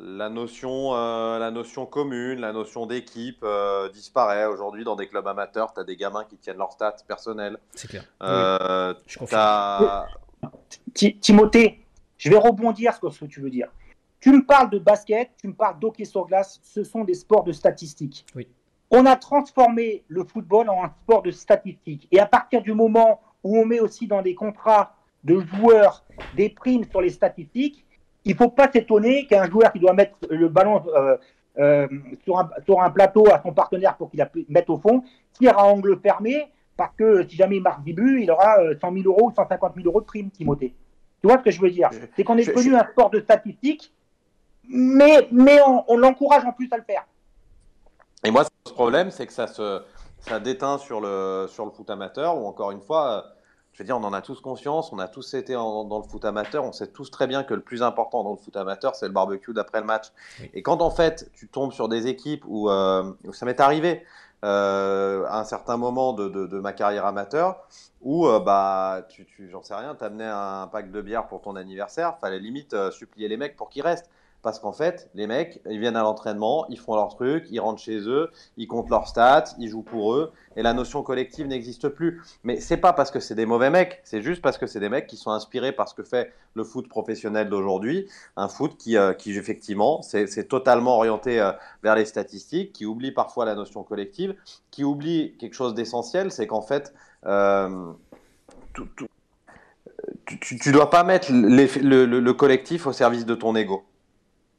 [0.00, 4.46] la notion, euh, la notion commune, la notion d'équipe euh, disparaît.
[4.46, 7.58] Aujourd'hui, dans des clubs amateurs, tu as des gamins qui tiennent leurs stats personnels.
[7.74, 8.04] C'est clair.
[8.22, 9.18] Euh, Je
[11.20, 11.84] Timothée,
[12.16, 13.68] je vais rebondir sur ce que tu veux dire.
[14.20, 17.44] Tu me parles de basket, tu me parles d'hockey sur glace, ce sont des sports
[17.44, 18.26] de statistiques.
[18.34, 18.48] Oui.
[18.90, 22.08] On a transformé le football en un sport de statistiques.
[22.10, 26.04] Et à partir du moment où on met aussi dans des contrats de joueurs
[26.36, 27.84] des primes sur les statistiques,
[28.28, 31.16] il ne faut pas s'étonner qu'un joueur qui doit mettre le ballon euh,
[31.58, 31.88] euh,
[32.24, 35.02] sur, un, sur, un, plateau à son partenaire pour qu'il la mette au fond,
[35.32, 38.62] tire à angle fermé, parce que si jamais il marque 10 buts, il aura 100
[38.62, 40.74] euh, 000 euros ou 150 000 euros de prime, Timothée.
[41.22, 41.88] Tu vois ce que je veux dire?
[42.14, 43.92] C'est qu'on est devenu un sport de statistiques,
[44.68, 45.58] mais, mais
[45.88, 47.06] on, l'encourage en plus à le faire.
[48.24, 49.80] Et moi, ce problème, c'est que ça se
[50.20, 53.24] ça déteint sur le, sur le foot amateur, ou encore une fois,
[53.78, 56.24] je veux dire, on en a tous conscience, on a tous été dans le foot
[56.24, 59.06] amateur, on sait tous très bien que le plus important dans le foot amateur, c'est
[59.06, 60.06] le barbecue d'après le match.
[60.52, 64.04] Et quand en fait, tu tombes sur des équipes où, euh, ça m'est arrivé
[64.44, 67.68] euh, à un certain moment de, de, ma carrière amateur,
[68.02, 71.54] où, euh, bah, tu, tu j'en sais rien, t'amenais un pack de bière pour ton
[71.54, 74.10] anniversaire, fallait limite supplier les mecs pour qu'ils restent.
[74.42, 77.82] Parce qu'en fait, les mecs, ils viennent à l'entraînement, ils font leur truc, ils rentrent
[77.82, 81.88] chez eux, ils comptent leurs stats, ils jouent pour eux, et la notion collective n'existe
[81.88, 82.22] plus.
[82.44, 84.88] Mais c'est pas parce que c'est des mauvais mecs, c'est juste parce que c'est des
[84.88, 88.96] mecs qui sont inspirés par ce que fait le foot professionnel d'aujourd'hui, un foot qui,
[88.96, 91.50] euh, qui effectivement, c'est totalement orienté euh,
[91.82, 94.36] vers les statistiques, qui oublie parfois la notion collective,
[94.70, 96.94] qui oublie quelque chose d'essentiel, c'est qu'en fait,
[97.26, 97.92] euh,
[100.26, 103.84] tu, ne dois pas mettre le, le collectif au service de ton ego.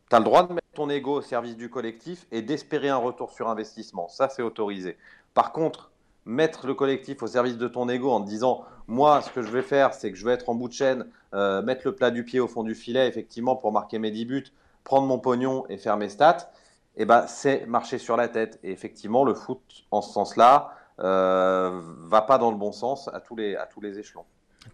[0.10, 2.98] Tu as le droit de mettre ton ego au service du collectif et d'espérer un
[2.98, 4.08] retour sur investissement.
[4.08, 4.98] Ça, c'est autorisé.
[5.36, 5.92] Par contre,
[6.26, 9.50] mettre le collectif au service de ton ego en te disant moi ce que je
[9.50, 12.12] vais faire c'est que je vais être en bout de chaîne euh, mettre le plat
[12.12, 14.46] du pied au fond du filet effectivement pour marquer mes 10 buts
[14.84, 16.52] prendre mon pognon et faire mes stats
[16.98, 20.72] eh ben c'est marcher sur la tête et effectivement le foot en ce sens là
[21.00, 24.26] euh, va pas dans le bon sens à tous les, à tous les échelons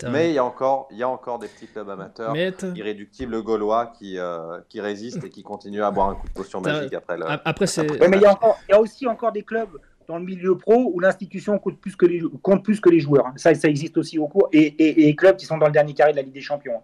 [0.09, 2.35] mais il y, a encore, il y a encore des petits clubs amateurs
[2.75, 6.61] irréductibles gaulois qui, euh, qui résistent et qui continuent à avoir un coup de potion
[6.61, 7.25] magique après le.
[7.27, 7.83] Après, c'est.
[8.07, 8.37] mais il y, a
[8.67, 11.95] il y a aussi encore des clubs dans le milieu pro où l'institution compte plus
[11.95, 13.31] que les, compte plus que les joueurs.
[13.37, 14.49] Ça, ça existe aussi au cours.
[14.51, 16.81] Et, et, et, clubs qui sont dans le dernier carré de la Ligue des Champions.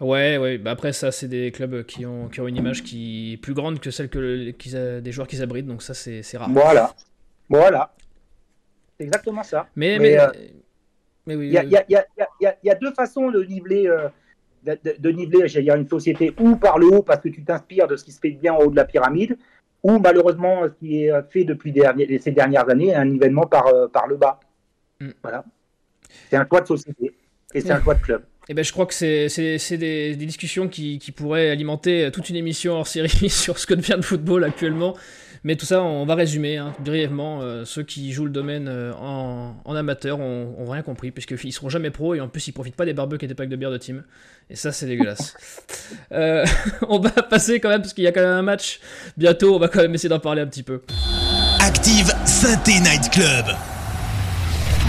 [0.00, 0.58] Ouais, ouais.
[0.58, 3.54] Bah après, ça, c'est des clubs qui ont, qui ont une image qui est plus
[3.54, 5.66] grande que celle que des joueurs qu'ils abritent.
[5.66, 6.50] Donc ça, c'est rare.
[6.50, 6.94] Voilà.
[7.48, 7.94] Voilà.
[8.96, 9.66] C'est exactement ça.
[9.76, 10.28] Mais, mais, euh,
[11.28, 14.08] il y, a deux façons de niveler, euh,
[14.64, 18.12] de, niveler une société ou par le haut parce que tu t'inspires de ce qui
[18.12, 19.36] se fait bien en haut de la pyramide,
[19.82, 21.74] ou malheureusement ce qui est fait depuis
[22.20, 24.40] ces dernières années, un nivellement par, euh, par le bas.
[25.00, 25.10] Mm.
[25.22, 25.44] Voilà.
[26.30, 27.14] C'est un choix de société
[27.54, 28.22] et c'est un choix de club.
[28.48, 29.28] Et eh ben, je crois que c'est
[29.76, 33.74] des, des, discussions qui, qui, pourraient alimenter toute une émission hors série sur ce que
[33.74, 34.96] devient le football actuellement.
[35.44, 37.40] Mais tout ça, on va résumer hein, brièvement.
[37.42, 41.90] Euh, ceux qui jouent le domaine euh, en, amateur ont, rien compris, puisqu'ils seront jamais
[41.90, 43.78] pros et en plus ils profitent pas des barbecues et des packs de bière de
[43.78, 44.04] team.
[44.50, 45.34] Et ça, c'est dégueulasse.
[46.12, 46.44] Euh,
[46.88, 48.80] on va passer quand même, parce qu'il y a quand même un match
[49.16, 50.82] bientôt, on va quand même essayer d'en parler un petit peu.
[51.60, 53.46] Active Synthé Night Club.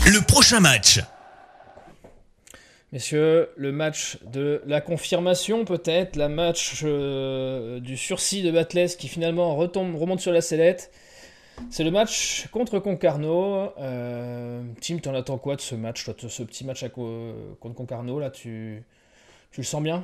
[0.05, 0.99] Le prochain match.
[2.91, 9.07] Messieurs, le match de la confirmation peut-être, la match euh, du sursis de Batles qui
[9.07, 10.91] finalement retombe, remonte sur la sellette.
[11.69, 13.71] C'est le match contre Concarneau.
[13.77, 18.83] Euh, Tim, t'en attends quoi de ce match, ce petit match contre Concarneau là, tu,
[19.51, 20.03] tu le sens bien?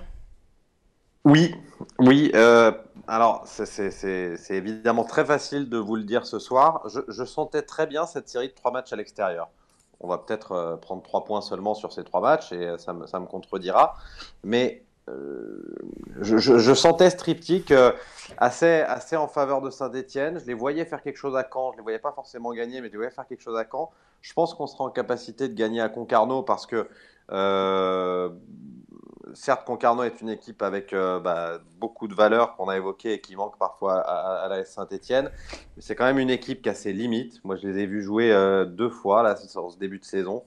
[1.23, 1.55] Oui,
[1.97, 2.29] oui.
[2.35, 2.71] Euh,
[3.07, 6.87] alors c'est évidemment très facile de vous le dire ce soir.
[6.87, 9.49] Je, je sentais très bien cette série de trois matchs à l'extérieur
[9.99, 13.07] on va peut-être euh, prendre trois points seulement sur ces trois matchs et ça me,
[13.07, 13.95] ça me contredira.
[14.43, 15.61] Mais euh,
[16.21, 17.91] je, sentais ce euh,
[18.37, 20.39] assez, assez en faveur de Saint-Etienne.
[20.39, 21.71] Je les voyais faire quelque chose à Caen.
[21.73, 23.91] Je les voyais pas forcément gagner, mais je les voyais faire quelque chose à Caen.
[24.21, 26.87] Je pense qu'on sera en capacité de gagner à Concarneau parce que
[29.35, 33.21] certes, Concarneau est une équipe avec euh, bah, beaucoup de valeurs qu'on a évoquées et
[33.21, 35.29] qui manque parfois à, la Saint-Etienne.
[35.75, 37.43] Mais c'est quand même une équipe qui a ses limites.
[37.43, 40.43] Moi, je les ai vus jouer euh, deux fois là, dans ce début de saison.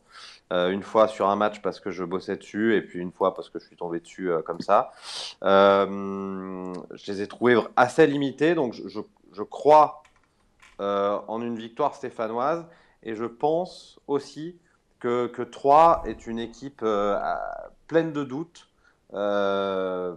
[0.51, 3.35] Euh, une fois sur un match parce que je bossais dessus et puis une fois
[3.35, 4.93] parce que je suis tombé dessus comme ça.
[5.43, 10.03] je les ai trouvés assez limités, donc je, crois
[10.79, 12.65] en une victoire stéphanoise
[13.03, 14.59] et je pense aussi
[15.01, 16.83] que Troyes est une équipe
[17.87, 18.68] pleine de doutes
[19.15, 20.15] euh,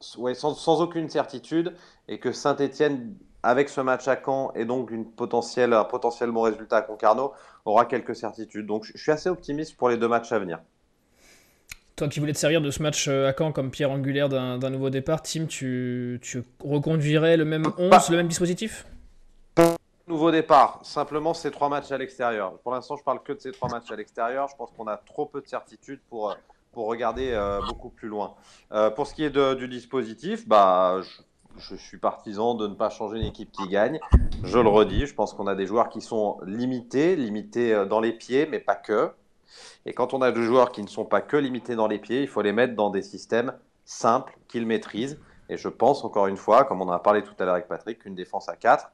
[0.00, 1.74] sans, aucune certitude,
[2.08, 6.42] et que Saint-Etienne, avec ce match à Caen et donc une potentielle, un potentiel bon
[6.42, 7.32] résultat à Concarneau,
[7.64, 8.66] aura quelques certitudes.
[8.66, 10.60] Donc je suis assez optimiste pour les deux matchs à venir.
[11.96, 14.90] Toi qui voulais te servir de ce match à Caen comme pierre angulaire d'un nouveau
[14.90, 18.86] départ, Tim, tu, tu reconduirais le même 11, le même dispositif?
[20.08, 22.58] Nouveau départ, simplement ces trois matchs à l'extérieur.
[22.58, 24.48] Pour l'instant, je parle que de ces trois matchs à l'extérieur.
[24.48, 26.36] Je pense qu'on a trop peu de certitude pour,
[26.72, 28.34] pour regarder beaucoup plus loin.
[28.96, 31.00] pour ce qui est du dispositif, bah,
[31.58, 34.00] je, suis partisan de ne pas changer une équipe qui gagne.
[34.42, 38.00] Je le redis, je pense qu'on a des joueurs qui sont limités, limités euh, dans
[38.00, 39.12] les pieds, mais pas que.
[39.84, 42.22] Et quand on a des joueurs qui ne sont pas que limités dans les pieds,
[42.22, 43.54] il faut les mettre dans des systèmes
[43.84, 45.20] simples qu'ils maîtrisent.
[45.48, 47.68] Et je pense, encore une fois, comme on en a parlé tout à l'heure avec
[47.68, 48.90] Patrick, qu'une défense à 4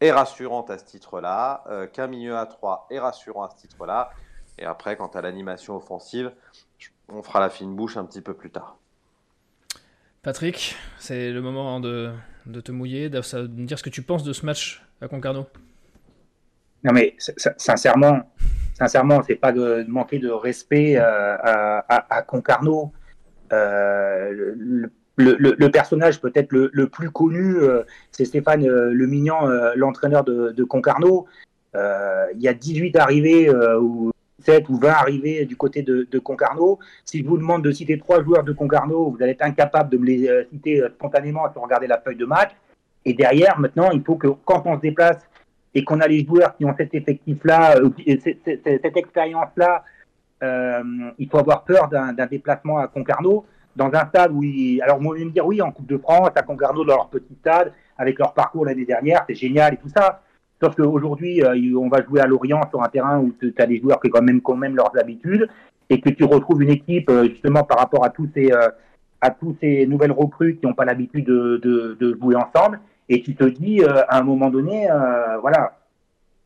[0.00, 4.10] est rassurante à ce titre-là, euh, qu'un milieu à 3 est rassurant à ce titre-là.
[4.58, 6.32] Et après, quant à l'animation offensive,
[7.08, 8.78] on fera la fine bouche un petit peu plus tard.
[10.22, 12.10] Patrick, c'est le moment de,
[12.64, 15.46] te mouiller, de, me dire ce que tu penses de ce match à Concarneau.
[16.82, 18.28] Non mais sincèrement,
[18.74, 22.92] sincèrement, c'est pas de, manquer de respect euh, à, Concarneau.
[23.52, 24.54] Euh,
[25.16, 29.46] le, personnage peut-être le, plus connu, euh, c'est Stéphane Le Mignon,
[29.76, 31.26] l'entraîneur de, de, Concarneau.
[31.74, 33.48] il y a 18 arrivées
[33.80, 34.10] où
[34.46, 36.78] 7 ou 20 arrivés du côté de, Concarneau.
[37.04, 39.98] Si je vous demande de citer trois joueurs de Concarneau, vous allez être incapable de
[39.98, 42.50] me les euh, citer euh, spontanément pour regarder la feuille de match.
[43.04, 45.18] Et derrière, maintenant, il faut que quand on se déplace
[45.74, 47.90] et qu'on a les joueurs qui ont cet effectif-là, euh,
[48.44, 49.84] cette, expérience-là,
[51.18, 53.44] il faut avoir peur d'un déplacement à Concarneau
[53.76, 54.42] dans un stade où,
[54.82, 57.34] alors vous allez me dire oui, en Coupe de France, à Concarneau, dans leur petit
[57.40, 60.22] stade, avec leur parcours l'année dernière, c'est génial et tout ça.
[60.62, 63.78] Sauf qu'aujourd'hui, euh, on va jouer à Lorient sur un terrain où tu as des
[63.78, 65.48] joueurs qui quand même, quand même leurs habitudes
[65.90, 68.68] et que tu retrouves une équipe euh, justement par rapport à tous ces, euh,
[69.20, 71.58] à tous ces nouvelles recrues qui n'ont pas l'habitude de,
[71.98, 72.80] de, jouer ensemble.
[73.08, 74.88] Et tu te dis à un moment donné,
[75.40, 75.78] voilà,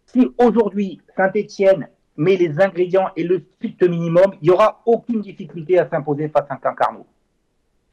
[0.04, 1.88] si aujourd'hui Saint-Etienne
[2.18, 6.44] met les ingrédients et le strict minimum, il n'y aura aucune difficulté à s'imposer face
[6.50, 7.06] à Saint-Carnot.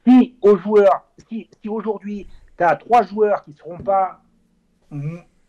[0.06, 2.26] Si, aux joueurs, si, si aujourd'hui
[2.58, 4.20] tu as trois joueurs qui ne seront pas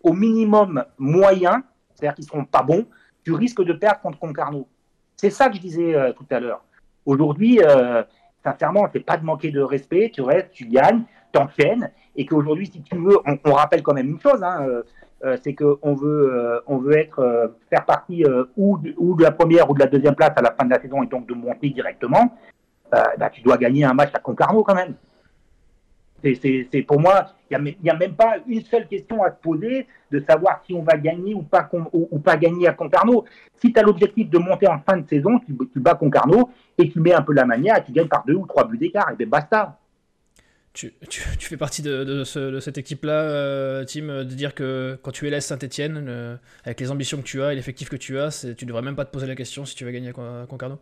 [0.04, 2.86] au minimum moyen, c'est-à-dire qu'ils ne seront pas bons,
[3.24, 4.68] tu risques de perdre contre Concarneau.
[5.16, 6.64] C'est ça que je disais euh, tout à l'heure.
[7.06, 8.04] Aujourd'hui, euh,
[8.43, 12.82] sincèrement, c'est pas de manquer de respect, tu restes, tu gagnes, t'enchaînes, et qu'aujourd'hui, si
[12.82, 14.66] tu veux, on, rappelle quand même une chose, hein,
[15.26, 18.24] euh, c'est qu'on veut, on veut être, faire partie
[18.56, 20.70] ou de, ou, de, la première ou de la deuxième place à la fin de
[20.70, 22.38] la saison et donc de monter directement.
[22.91, 24.95] Bah, tu dois gagner un match à Concarneau quand même.
[26.24, 30.24] C'est pour moi, il n'y a, même pas une seule question à se poser de
[30.28, 33.26] savoir si on va gagner ou pas, ou, pas gagner à Concarneau.
[33.62, 37.00] Si tu as l'objectif de monter en fin de saison, tu, bats Concarneau et tu
[37.00, 39.12] mets un peu la manière et tu gagnes par deux ou trois buts d'écart.
[39.12, 39.80] Et bien basta.
[40.74, 40.94] Tu,
[41.40, 46.80] fais partie de, cette équipe-là, euh, Tim, de dire que quand tu es Saint-Etienne, avec
[46.80, 49.06] les ambitions que tu as et l'effectif que tu as, tu ne devrais même pas
[49.06, 50.80] te poser la question si tu vas gagner à Concarneau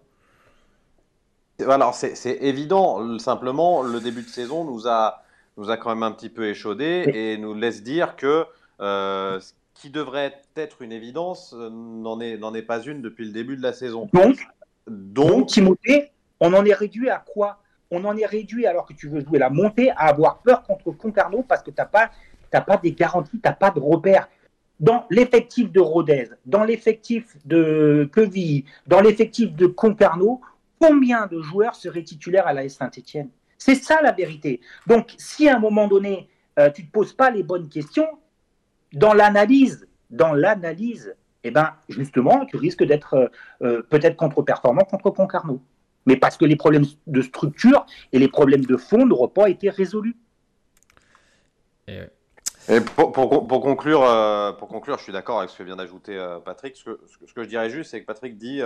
[1.65, 5.23] alors c'est évident, simplement le début de saison nous a,
[5.57, 8.45] nous a quand même un petit peu échaudé et nous laisse dire que
[8.79, 13.31] euh, ce qui devrait être une évidence euh, n'en est, est, pas une depuis le
[13.31, 14.07] début de la saison.
[14.13, 14.37] Donc,
[14.87, 17.59] donc, Timothée, on en est réduit à quoi?
[17.89, 20.91] On en est réduit, alors que tu veux jouer la montée, à avoir peur contre
[20.91, 22.11] Concarneau parce que tu n'as pas,
[22.51, 24.29] pas des garanties, tu n'as pas de repères.
[24.79, 30.41] Dans l'effectif de Rodez, dans l'effectif de Quevilly, dans l'effectif de Concarneau,
[30.79, 33.29] combien de joueurs seraient titulaires à la Saint-Etienne?
[33.57, 34.61] C'est ça la vérité.
[34.85, 36.29] Donc, si à un moment donné,
[36.59, 38.07] euh, tu ne te poses pas les bonnes questions,
[38.93, 43.27] dans l'analyse, dans l'analyse, eh ben, justement, tu risques d'être euh,
[43.61, 45.61] euh, peut-être contre-performant contre Concarneau.
[46.05, 49.69] Mais parce que les problèmes de structure et les problèmes de fond n'auront pas été
[49.69, 50.15] résolus.
[51.87, 56.77] Et pour, conclure, pour conclure, je suis d'accord avec ce que vient d'ajouter Patrick.
[56.77, 58.61] Ce que, ce que, je dirais juste, c'est que Patrick dit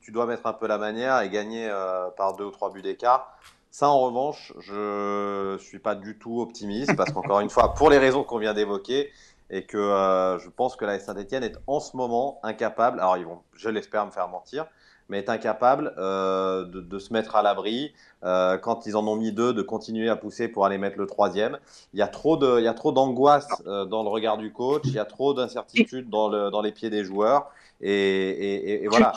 [0.00, 1.70] tu dois mettre un peu la manière et gagner
[2.16, 3.38] par deux ou trois buts d'écart.
[3.70, 7.98] Ça, en revanche, je suis pas du tout optimiste parce qu'encore une fois, pour les
[7.98, 9.10] raisons qu'on vient d'évoquer,
[9.50, 13.24] et que euh, je pense que la Saint-Etienne est en ce moment incapable, alors ils
[13.24, 14.66] vont, je l'espère, me faire mentir,
[15.08, 17.92] mais est incapable euh, de, se mettre à l'abri
[18.22, 21.06] euh, quand ils en ont mis deux, de continuer à pousser pour aller mettre le
[21.06, 21.58] troisième.
[21.92, 26.08] Il y a trop d'angoisse dans le regard du coach, il y a trop d'incertitude
[26.08, 27.50] dans, le, dans les pieds des joueurs,
[27.80, 29.12] et, et voilà.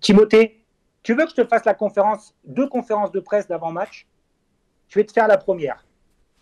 [0.00, 0.63] Timothée,
[1.04, 4.06] tu veux que je te fasse la conférence, deux conférences de presse d'avant-match?
[4.88, 5.84] Je vais te faire la première.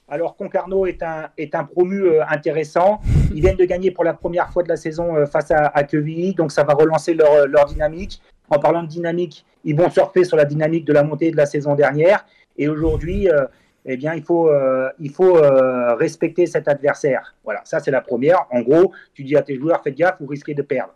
[0.08, 3.00] Alors, Concarneau est un, promu euh, intéressant.
[3.34, 5.82] Ils viennent de gagner pour la première fois de la saison euh, face à, à
[5.82, 8.22] donc ça va relancer leur, euh, leur, dynamique.
[8.50, 11.46] En parlant de dynamique, ils vont surfer sur la dynamique de la montée de la
[11.46, 12.24] saison dernière.
[12.56, 13.28] Et aujourd'hui,
[13.86, 14.50] eh bien, il faut,
[14.98, 15.40] il faut
[15.96, 17.34] respecter cet adversaire.
[17.44, 18.46] Voilà, ça c'est la première.
[18.50, 20.92] En gros, tu dis à tes joueurs, faites gaffe, vous risquez de perdre.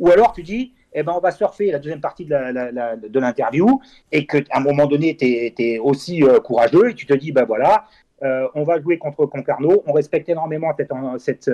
[0.00, 3.80] Ou alors tu dis, eh ben, on va surfer la deuxième partie de l'interview
[4.10, 7.44] et qu'à un moment donné, tu es, aussi euh, courageux et tu te dis, ben
[7.44, 7.84] voilà,
[8.22, 10.72] euh, on va jouer contre Concarneau, on respecte énormément
[11.18, 11.50] cette,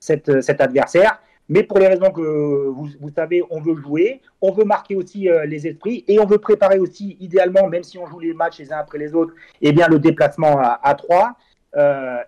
[0.00, 1.20] cette, cet adversaire,
[1.50, 5.28] mais pour les raisons que vous, vous, savez, on veut jouer, on veut marquer aussi
[5.46, 8.72] les esprits et on veut préparer aussi, idéalement, même si on joue les matchs les
[8.72, 11.36] uns après les autres, eh bien, le déplacement à, à 3,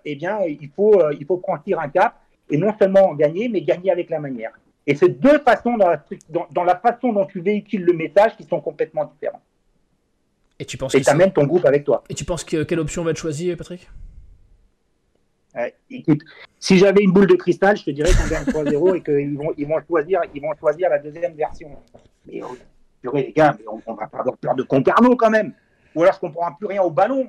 [0.05, 2.17] eh bien, il faut, il faut franchir un cap
[2.51, 4.53] et non seulement gagner, mais gagner avec la manière.
[4.91, 6.05] Et c'est deux façons dans la,
[6.51, 9.41] dans, la, façon dont tu véhicules le message qui sont complètement différentes.
[10.59, 12.03] Et tu penses et que ton groupe avec toi.
[12.09, 13.89] Et tu penses que quelle option va être choisie, Patrick?
[15.91, 16.23] Écoute,
[16.59, 19.53] si j'avais une boule de cristal, je te dirais qu'on gagne 3-0 et qu'ils vont,
[19.57, 21.71] ils vont, choisir, ils vont choisir la deuxième version.
[22.27, 25.53] Mais oh, les gars, mais on, va pas avoir peur de Concarneau quand même.
[25.95, 27.29] Ou alors je comprends plus rien au ballon?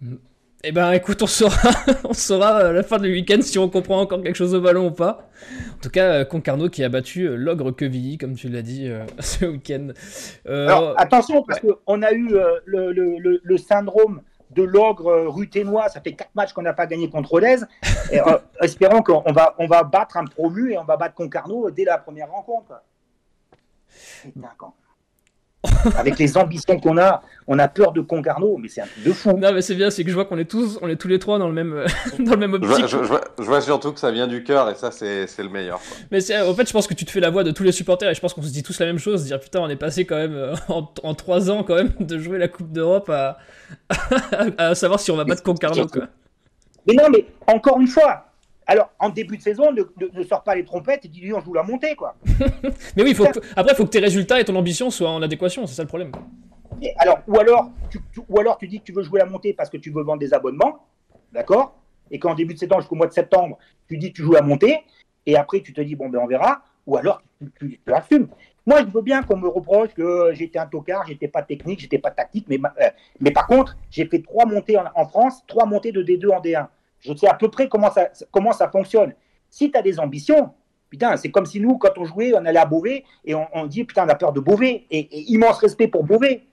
[0.00, 0.16] Mm.
[0.64, 1.70] Eh ben écoute, on saura,
[2.04, 4.88] on saura à la fin du week-end si on comprend encore quelque chose au ballon
[4.88, 5.28] ou pas.
[5.76, 8.88] En tout cas, euh, Concarneau qui a battu euh, l'ogre Quevilly, comme tu l'as dit
[8.88, 9.88] euh, ce week-end.
[10.46, 15.88] Alors attention, parce qu'on a eu le, le, le, syndrome de l'ogre ruténois.
[15.90, 17.58] Ça fait quatre matchs qu'on n'a pas gagné contre Rodez.
[18.60, 21.98] espérons qu'on va, on va battre un promu et on va battre Concarneau dès la
[21.98, 22.82] première rencontre.
[24.34, 24.74] D'accord.
[25.96, 29.12] Avec les ambitions qu'on a, on a peur de Concarneau, mais c'est un truc de
[29.12, 29.32] fou.
[29.32, 31.18] Non, mais c'est bien, c'est que je vois qu'on est tous, on est tous les
[31.18, 31.84] trois dans le même,
[32.20, 32.86] dans le même optique.
[32.86, 35.80] Je vois, surtout que ça vient du cœur et ça, c'est le meilleur.
[36.12, 38.08] Mais en fait, je pense que tu te fais la voix de tous les supporters
[38.08, 40.04] et je pense qu'on se dit tous la même chose, dire putain, on est passé
[40.04, 43.38] quand même euh, en, trois ans quand même de jouer la Coupe d'Europe à,
[44.58, 45.86] à, savoir si on va battre Concarneau.
[45.88, 46.04] Quoi.
[46.86, 48.27] Mais non, mais encore une fois,
[48.70, 51.62] alors, en début de saison, ne, sort pas les trompettes et dis on joue la
[51.62, 52.16] montée, quoi.
[52.96, 55.66] mais oui, faut après, il faut que tes résultats et ton ambition soient en adéquation,
[55.66, 56.12] c'est ça le problème.
[56.98, 57.98] alors, ou alors, tu,
[58.28, 60.20] ou alors, tu dis que tu veux jouer la montée parce que tu veux vendre
[60.20, 60.86] des abonnements,
[61.32, 61.78] d'accord?
[62.10, 63.56] Et qu'en début de saison, jusqu'au mois de septembre,
[63.88, 64.80] tu dis que tu joues la montée,
[65.24, 67.22] et après, tu te dis, bon, ben, on verra, ou alors,
[67.58, 68.28] tu, tu, assumes.
[68.66, 71.98] Moi, je veux bien qu'on me reproche que j'étais un tocard, j'étais pas technique, j'étais
[71.98, 75.92] pas tactique, mais, euh, mais par contre, j'ai fait trois montées en France, trois montées
[75.92, 76.66] de D2 en D1.
[77.08, 79.14] Je sais à peu près comment ça, comment ça fonctionne.
[79.48, 80.52] Si tu as des ambitions,
[80.90, 83.84] putain, c'est comme si nous, quand on jouait, on allait à Beauvais et on, dit,
[83.84, 84.84] putain, on a peur de Beauvais.
[84.90, 86.44] Et, immense respect pour Beauvais.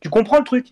[0.00, 0.68] Tu comprends le truc?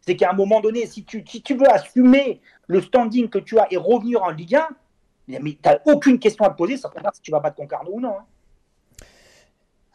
[0.00, 3.58] C'est qu'à un moment donné, si tu, si tu veux assumer le standing que tu
[3.58, 4.68] as et revenir en Ligue 1,
[5.28, 8.00] mais tu n'as aucune question à te poser sur si tu vas battre Concarneau ou
[8.00, 8.16] non.
[8.18, 8.24] Hein.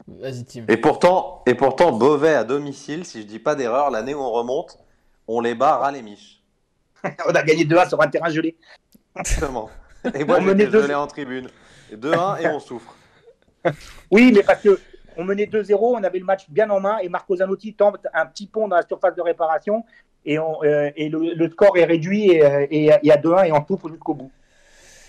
[0.07, 0.65] Vas-y, Tim.
[0.69, 4.31] Et pourtant, et pourtant, Beauvais à domicile, si je dis pas d'erreur, l'année où on
[4.31, 4.77] remonte,
[5.27, 6.44] on les bat à les miches.
[7.27, 8.55] on a gagné 2-1 sur un terrain gelé.
[9.17, 9.69] Exactement.
[10.13, 11.47] Et moi, on j'étais gelé en tribune.
[11.93, 12.95] 2-1 et on souffre.
[14.11, 14.79] oui, mais parce que
[15.17, 18.25] on menait 2-0, on avait le match bien en main et Marco Zanotti tente un
[18.25, 19.85] petit pont dans la surface de réparation
[20.25, 23.51] et, on, euh, et le, score est réduit et, euh, il y a 2-1 et
[23.51, 24.31] on souffre jusqu'au bout.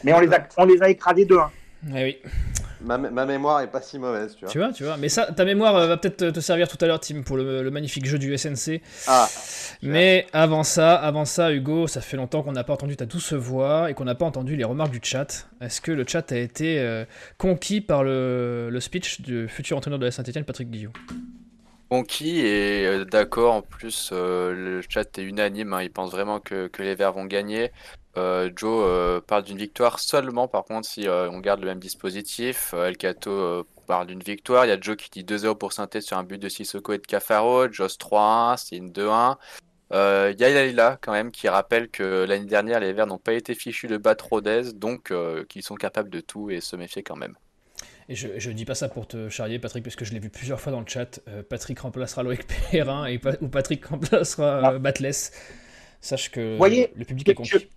[0.05, 1.49] Mais on les a, on les a écrasés 2-1.
[1.89, 2.19] Eh oui.
[2.87, 4.53] Ma, mémoire est pas si mauvaise, tu vois.
[4.53, 4.97] Tu vois, tu vois.
[4.97, 7.69] Mais ça, ta mémoire euh, va peut-être te servir tout à l'heure, Tim, pour le,
[7.71, 8.81] magnifique jeu du SNC.
[9.09, 9.29] Ah.
[9.83, 13.33] Mais avant ça, avant ça, Hugo, ça fait longtemps qu'on n'a pas entendu ta douce
[13.33, 15.49] voix et qu'on n'a pas entendu les remarques du chat.
[15.61, 17.05] Est-ce que le chat a été euh,
[17.39, 20.93] conquis par le, speech du futur entraîneur de la Saint-Etienne, Patrick Guillot?
[21.91, 23.55] Conquis et euh, d'accord.
[23.55, 25.73] En plus, le chat est unanime.
[25.73, 25.83] Hein.
[25.83, 27.73] il pense vraiment que, que les Verts vont gagner.
[28.17, 31.79] Euh, Joe euh, parle d'une victoire seulement, par contre, si euh, on garde le même
[31.79, 32.73] dispositif.
[32.75, 34.65] El Cato parle d'une victoire.
[34.65, 36.99] Il y a Joe qui dit 2-0 pour Synthé sur un but de Sissoko et
[36.99, 37.71] de Cafaro.
[37.71, 39.37] Joss 3-1, c'est une 2-1.
[39.93, 43.19] Euh, il y a Lila quand même qui rappelle que l'année dernière les Verts n'ont
[43.19, 45.13] pas été fichus de battre Rodez, donc
[45.49, 47.37] qu'ils sont capables de tout et se méfier quand même.
[48.09, 50.31] Et je, ne dis pas ça pour te charrier, Patrick, parce que je l'ai vu
[50.31, 51.21] plusieurs fois dans le chat.
[51.49, 54.79] Patrick remplacera Loïc Perrin et, ou Patrick remplacera ah.
[54.79, 55.33] Batless.
[56.01, 57.69] Sache que le public est conquis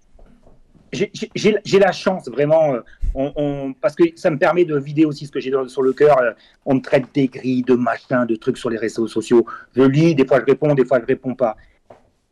[0.92, 2.76] j'ai la chance vraiment,
[3.16, 6.20] euh, parce que ça me permet de vider aussi ce que j'ai sur le cœur.
[6.22, 6.32] Euh,
[6.66, 9.46] on me traite des de machins, de trucs sur les réseaux sociaux.
[9.76, 11.56] Je lis, des fois je réponds, des fois je réponds pas.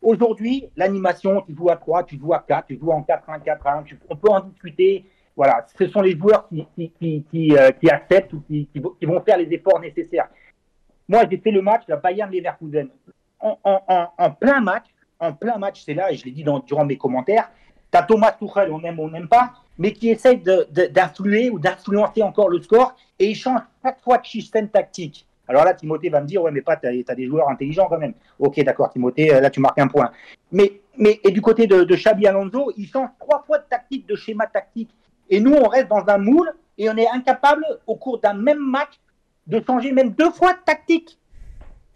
[0.00, 3.96] Aujourd'hui, l'animation, tu joues à 3, tu joues à 4, tu joues en 4-1, 4-1,
[4.08, 5.04] on peut en discuter.
[5.36, 8.68] Voilà, ce sont les joueurs qui, euh, acceptent ou qui,
[9.02, 10.28] vont faire les efforts nécessaires.
[11.08, 12.88] Moi, j'ai fait le match, la Bayern Leverkusen.
[13.40, 14.86] En, plein match,
[15.20, 17.50] en plein match, c'est là, et je l'ai dit durant mes commentaires,
[17.90, 22.22] T'as Thomas Tuchel, on aime ou on n'aime pas, mais qui essaye d'influer ou d'influencer
[22.22, 25.26] encore le score et il change chaque fois de système tactique.
[25.48, 27.98] Alors là, Timothée va me dire, ouais, mais pas, tu as, des joueurs intelligents quand
[27.98, 28.12] même.
[28.38, 30.10] Ok, d'accord, Timothée, euh, là, tu marques un point.
[30.52, 34.06] Mais, mais et du côté de, de Xabi Alonso, il change trois fois de tactique,
[34.06, 34.90] de schéma tactique.
[35.30, 38.58] Et nous, on reste dans un moule et on est incapable, au cours d'un même
[38.58, 39.00] match,
[39.46, 41.18] de changer même deux fois de tactique.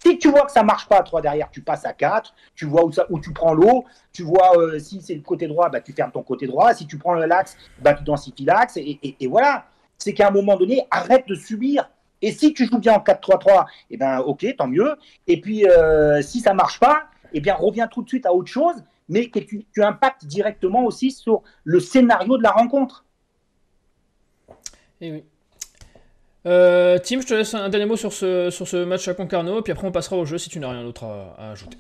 [0.05, 2.67] Si tu vois que ça marche pas à 3 derrière, tu passes à 4, tu
[2.67, 5.69] vois où, ça, où tu prends l'eau, tu vois euh, si c'est le côté droit,
[5.69, 9.17] bah, tu fermes ton côté droit, si tu prends l'axe, bah, tu densifies l'axe, et,
[9.29, 9.67] voilà.
[9.99, 11.89] C'est qu'à un moment donné, arrête de subir,
[12.21, 14.97] Et si tu joues bien en 4-3-3, eh ben ok, tant mieux.
[15.29, 18.51] Et puis euh, si ça marche pas, eh bien reviens tout de suite à autre
[18.51, 23.05] chose, mais que tu, impactes directement aussi sur le scénario de la rencontre.
[25.01, 25.25] Eh oui.
[26.45, 29.63] Euh, Tim, je te laisse un dernier mot sur ce, sur ce match à Concarneau,
[29.63, 31.79] puis après on passera au jeu si tu n'as rien d'autre à, ajouter.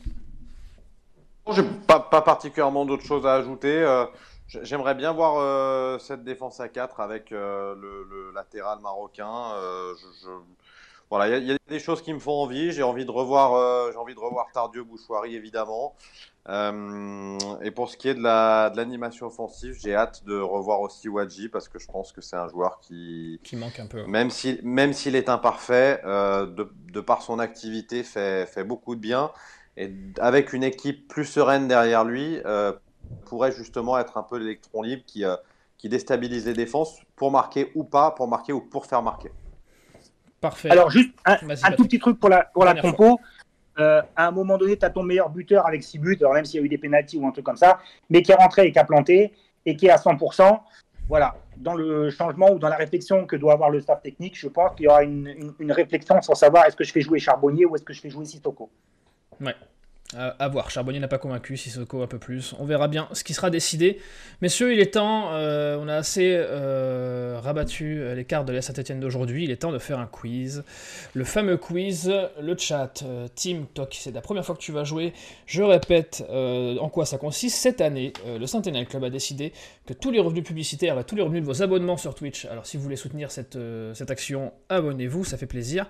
[1.51, 3.83] J'ai pas, pas particulièrement d'autres choses à ajouter.
[3.83, 4.07] Euh,
[4.47, 9.51] j'aimerais bien voir cette défense à 4 avec le, latéral marocain.
[11.11, 12.71] voilà, il y, a des choses qui me font envie.
[12.71, 15.97] J'ai envie de revoir, euh, j'ai envie de revoir Tardieu, Bouchoirie évidemment.
[16.49, 20.81] Euh, et pour ce qui est de la de l'animation offensive, j'ai hâte de revoir
[20.81, 24.05] aussi Wadji parce que je pense que c'est un joueur qui qui manque un peu.
[24.07, 28.97] Même si même s'il est imparfait, euh, de, de par son activité fait fait beaucoup
[28.97, 29.31] de bien
[29.77, 32.41] et avec une équipe plus sereine derrière lui,
[33.27, 35.25] pourrait justement être un peu l'électron libre qui
[35.79, 39.33] qui déstabilise les défenses pour marquer ou pas, pour marquer ou pour faire marquer.
[40.41, 40.71] Parfait.
[40.71, 41.37] Alors, juste un,
[41.73, 43.21] tout petit truc pour la, pour la compo.
[43.79, 46.45] Euh, à un moment donné, tu as ton meilleur buteur avec 6 buts, alors même
[46.45, 47.79] s'il y a eu des pénalties ou un truc comme ça,
[48.11, 49.33] mais qui est rentré et qui a planté
[49.65, 50.61] et qui est à 100%.
[51.09, 54.49] Voilà, dans le changement ou dans la réflexion que doit avoir le staff technique, je
[54.49, 57.75] pense qu'il y aura une, réflexion sur savoir est-ce que je fais jouer Charbonnier ou
[57.75, 58.71] est-ce que je fais jouer Sissoko.
[59.41, 59.55] Ouais.
[60.15, 60.71] À, voir.
[60.71, 62.55] Charbonnier n'a pas convaincu, Sissoko un peu plus.
[62.59, 63.99] On verra bien ce qui sera décidé.
[64.43, 68.61] Messieurs, il est temps, euh, on a assez euh, rabattu euh, les cartes de la
[68.61, 69.45] Saint-Etienne d'aujourd'hui.
[69.45, 70.65] Il est temps de faire un quiz.
[71.15, 73.03] Le fameux quiz, le chat.
[73.35, 75.15] Team Tim, c'est la première fois que tu vas jouer.
[75.47, 77.57] Je répète en quoi ça consiste.
[77.57, 79.55] Cette année, le Saint-Etienne Club a décidé
[79.87, 82.67] que tous les revenus publicitaires et tous les revenus de vos abonnements sur Twitch, alors
[82.67, 83.57] si vous voulez soutenir cette
[84.11, 85.87] action, abonnez-vous, ça fait plaisir.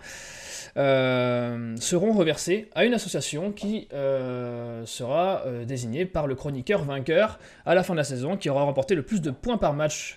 [0.79, 7.39] Euh, seront reversés à une association qui euh, sera euh, désignée par le chroniqueur vainqueur
[7.67, 10.17] à la fin de la saison, qui aura remporté le plus de points par match,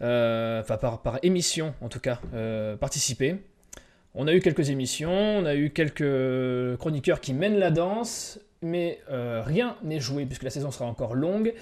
[0.00, 2.18] enfin par, par, émission en tout cas,
[2.80, 3.36] participé.
[4.14, 9.00] On a eu quelques émissions, on a eu quelques chroniqueurs qui mènent la danse, mais
[9.08, 11.52] rien n'est joué puisque la saison sera encore longue.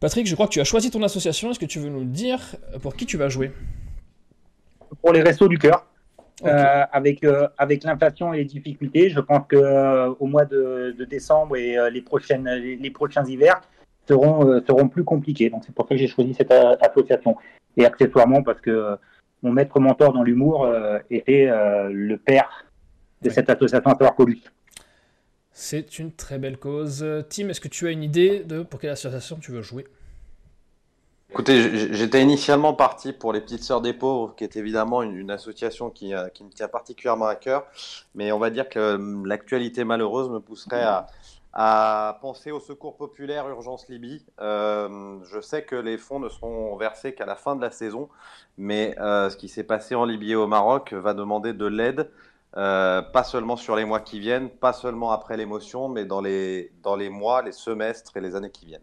[0.00, 1.52] Patrick, je crois que tu as choisi ton association.
[1.52, 2.40] Est-ce que tu veux nous dire
[2.80, 3.52] pour qui tu vas jouer?
[5.00, 5.86] Pour les Restos du Cœur.
[6.44, 10.96] Euh, avec, euh, avec l'inflation et les difficultés, je pense qu'au euh, au mois de,
[11.08, 13.60] décembre et les, prochaines, les, prochains hivers
[14.08, 15.50] seront, seront plus compliqués.
[15.50, 17.36] Donc c'est pour ça que j'ai choisi cette association.
[17.76, 18.96] Et accessoirement parce que
[19.42, 20.68] mon maître mentor dans l'humour
[21.10, 22.66] était le père
[23.22, 24.14] de cette association, à savoir
[25.52, 27.06] C'est une très belle cause.
[27.30, 29.86] Tim, est-ce que tu as une idée de pour quelle association tu veux jouer?
[31.32, 35.88] Écoutez, j'étais initialement parti pour les Petites Sœurs des Pauvres, qui est évidemment une, association
[35.88, 37.64] qui, euh, qui, me tient particulièrement à cœur,
[38.14, 41.06] mais on va dire que euh, l'actualité malheureuse me pousserait à,
[41.54, 44.26] à, penser au Secours Populaire Urgence Libye.
[44.42, 48.10] Euh, je sais que les fonds ne seront versés qu'à la fin de la saison,
[48.58, 52.10] mais ce qui s'est passé en Libye et au Maroc va demander de l'aide,
[52.52, 56.94] pas seulement sur les mois qui viennent, pas seulement après l'émotion, mais dans les, dans
[56.94, 58.82] les mois, les semestres et les années qui viennent.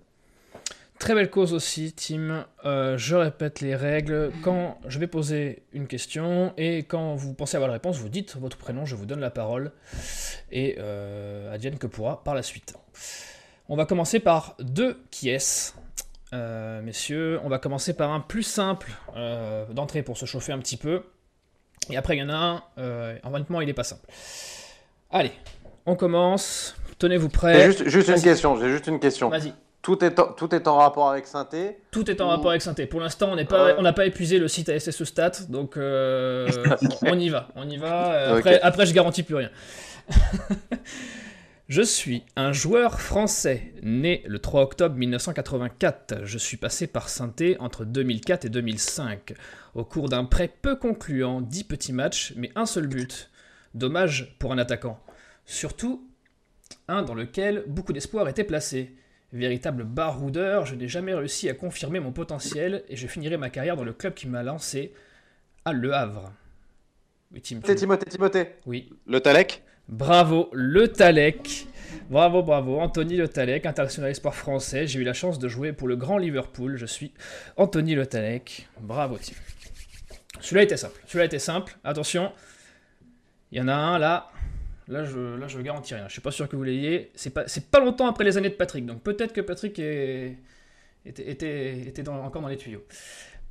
[1.00, 2.46] Très belle cause aussi, Tim.
[2.66, 4.34] Euh, je répète les règles.
[4.44, 8.36] Quand je vais poser une question et quand vous pensez avoir la réponse, vous dites
[8.36, 9.72] votre prénom, je vous donne la parole.
[10.52, 12.74] Et euh, advienne que pourra par la suite.
[13.70, 15.74] On va commencer par deux qui est
[16.34, 20.60] euh, messieurs, on va commencer par un plus simple euh, d'entrée pour se chauffer un
[20.60, 21.04] petit peu.
[21.90, 24.06] Et après, il y en a un, honnêtement, il n'est pas simple.
[25.12, 25.32] Allez,
[25.86, 26.76] on commence.
[26.98, 27.68] Tenez-vous prêts.
[27.68, 29.30] Juste, juste une question, j'ai juste une question.
[29.30, 29.54] Vas-y.
[29.82, 32.86] Tout est, en, tout est en rapport avec Synthé Tout est en rapport avec Synthé.
[32.86, 36.50] Pour l'instant, on n'a pas, pas épuisé le site ASSE Stat, donc euh,
[37.04, 37.48] on y va.
[37.56, 38.36] On y va.
[38.36, 39.50] Après, après je garantis plus rien.
[41.70, 46.26] je suis un joueur français, né le 3 octobre 1984.
[46.26, 49.34] Je suis passé par Synthé entre 2004 et 2005.
[49.76, 53.30] Au cours d'un prêt peu concluant, 10 petits matchs, mais un seul but.
[53.76, 55.00] Dommage pour un attaquant.
[55.46, 56.06] Surtout
[56.90, 58.96] un dans lequel beaucoup d'espoir était placé.
[59.32, 63.76] Véritable baroudeur, je n'ai jamais réussi à confirmer mon potentiel et je finirai ma carrière
[63.76, 64.92] dans le club qui m'a lancé
[65.66, 66.32] à Le Havre.
[67.32, 68.56] Oui, Timothée, Timothée, Timothée.
[68.66, 68.90] Oui.
[69.06, 71.68] Le Talec Bravo, Le Talec.
[72.10, 72.80] Bravo, bravo.
[72.80, 74.88] Anthony Le Talec, international espoir français.
[74.88, 76.76] J'ai eu la chance de jouer pour le grand Liverpool.
[76.76, 77.12] Je suis
[77.56, 78.68] Anthony Le Talec.
[78.80, 79.34] Bravo, Tim.
[80.40, 81.00] Celui-là était simple.
[81.06, 81.78] Celui-là était simple.
[81.84, 82.32] Attention.
[83.52, 84.32] Il y en a un là.
[84.90, 86.08] Là, je, là, je garantis rien.
[86.08, 87.12] Je suis pas sûr que vous l'ayez.
[87.16, 90.38] C'est pas, c'est pas longtemps après les années de Patrick, donc peut-être que Patrick est,
[91.06, 92.84] était, était, était encore dans les tuyaux.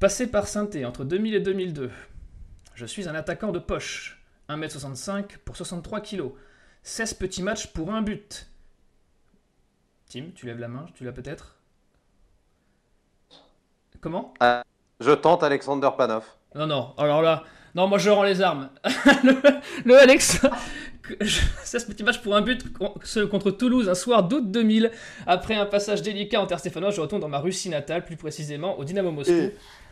[0.00, 1.90] Passé par Synthé entre 2000 et 2002,
[2.74, 4.20] je suis un attaquant de poche.
[4.48, 6.30] 1m65 pour 63 kg.
[6.82, 8.48] 16 petits matchs pour un but.
[10.08, 11.56] Tim, tu lèves la main, tu l'as peut-être?
[14.00, 14.32] Comment?
[14.42, 14.62] Euh,
[15.00, 16.24] Je tente Alexander Panov.
[16.54, 18.70] Non, non, alors là, Non, moi je rends les armes.
[19.84, 20.40] le, Alex,
[21.64, 22.64] ce petit match pour un but
[23.30, 24.90] contre Toulouse un soir d'août 2000.
[25.26, 28.78] Après un passage délicat en terre stéphanois, je retourne dans ma Russie natale, plus précisément
[28.78, 29.50] au Dynamo Moscou.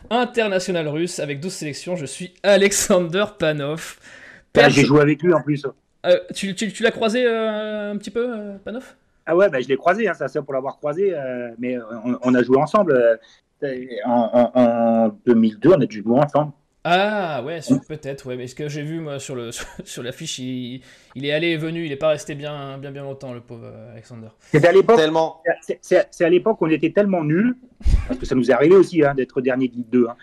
[0.09, 3.97] International russe avec 12 sélections, je suis Alexander Panov.
[4.55, 5.65] Ah, j'ai joué avec lui en plus.
[6.05, 8.95] Euh, tu, l'as croisé euh, un petit peu, euh, Panov?
[9.25, 11.13] Ah ouais, bah, je l'ai croisé, hein, ça c'est pour l'avoir croisé,
[11.59, 11.77] mais
[12.23, 13.19] on, a joué ensemble.
[14.05, 16.53] En, en, 2002, on a dû jouer ensemble.
[16.89, 19.51] Ah ouais, peut-être, ouais, mais ce que j'ai vu moi sur le
[19.83, 20.81] sur, l'affiche, il,
[21.15, 23.69] il, est allé et venu, il n'est pas resté bien bien bien longtemps le pauvre
[23.91, 24.29] Alexander.
[24.39, 25.43] C'est à l'époque, tellement...
[25.81, 27.57] c'est à l'époque on était tellement nuls,
[28.07, 30.07] parce que ça nous est arrivé aussi hein, d'être dernier de Ligue 2.
[30.07, 30.15] Hein.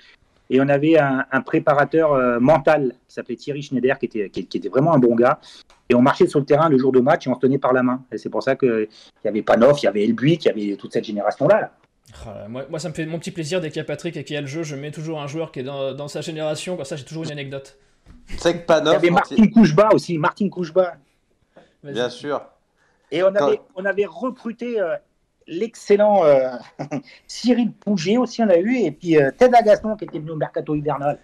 [0.49, 4.69] Et on avait un, préparateur euh, mental qui s'appelait Thierry Schneider, qui était, qui, était
[4.69, 5.41] vraiment un bon gars.
[5.89, 7.73] Et on marchait sur le terrain le jour de match et on se tenait par
[7.73, 8.03] la main.
[8.13, 8.89] Et c'est pour ça qu'il
[9.25, 11.73] y avait Panoff, il y avait Elbuy, il y avait toute cette génération-là.
[12.27, 14.25] Ah, moi, moi, ça me fait mon petit plaisir dès qu'il y a Patrick et
[14.25, 16.21] qu'il y a le jeu, je mets toujours un joueur qui est dans, dans sa
[16.21, 17.79] génération, comme ça j'ai toujours une anecdote.
[18.39, 18.93] C'est que Panoff.
[18.93, 20.97] Il y avait Martin Couchba aussi, Martin Couchba.
[21.83, 22.43] Bien sûr.
[23.11, 24.97] Et on avait, on avait recruté euh,
[25.47, 26.51] l'excellent euh,
[27.27, 30.37] Cyril Pouget aussi, on a eu, et puis euh, Ted Agaston qui était venu au
[30.37, 31.19] mercato hivernal.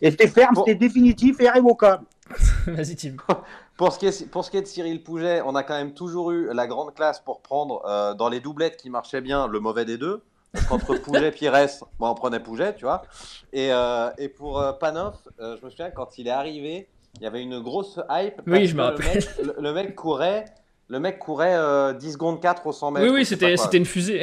[0.00, 2.04] Et c'était ferme, c'était définitif et irrévocable.
[2.66, 3.16] Vas-y, Tim.
[3.76, 5.92] Pour ce, qui est, pour ce qui est de Cyril Pouget, on a quand même
[5.92, 9.58] toujours eu la grande classe pour prendre euh, dans les doublettes qui marchaient bien le
[9.58, 10.22] mauvais des deux.
[10.70, 11.66] Entre Pouget et Pires,
[11.98, 13.02] bon, on prenait Pouget, tu vois.
[13.52, 13.70] Et,
[14.18, 17.98] et pour Panoff, je me souviens quand il est arrivé, il y avait une grosse
[18.08, 18.40] hype.
[18.46, 19.24] Oui, je me rappelle.
[19.58, 20.44] le mec courait
[20.92, 23.06] le mec courait 10 euh, secondes 4 au 100 mètres.
[23.06, 24.20] Oui, oui, c'était, c'était une fusée.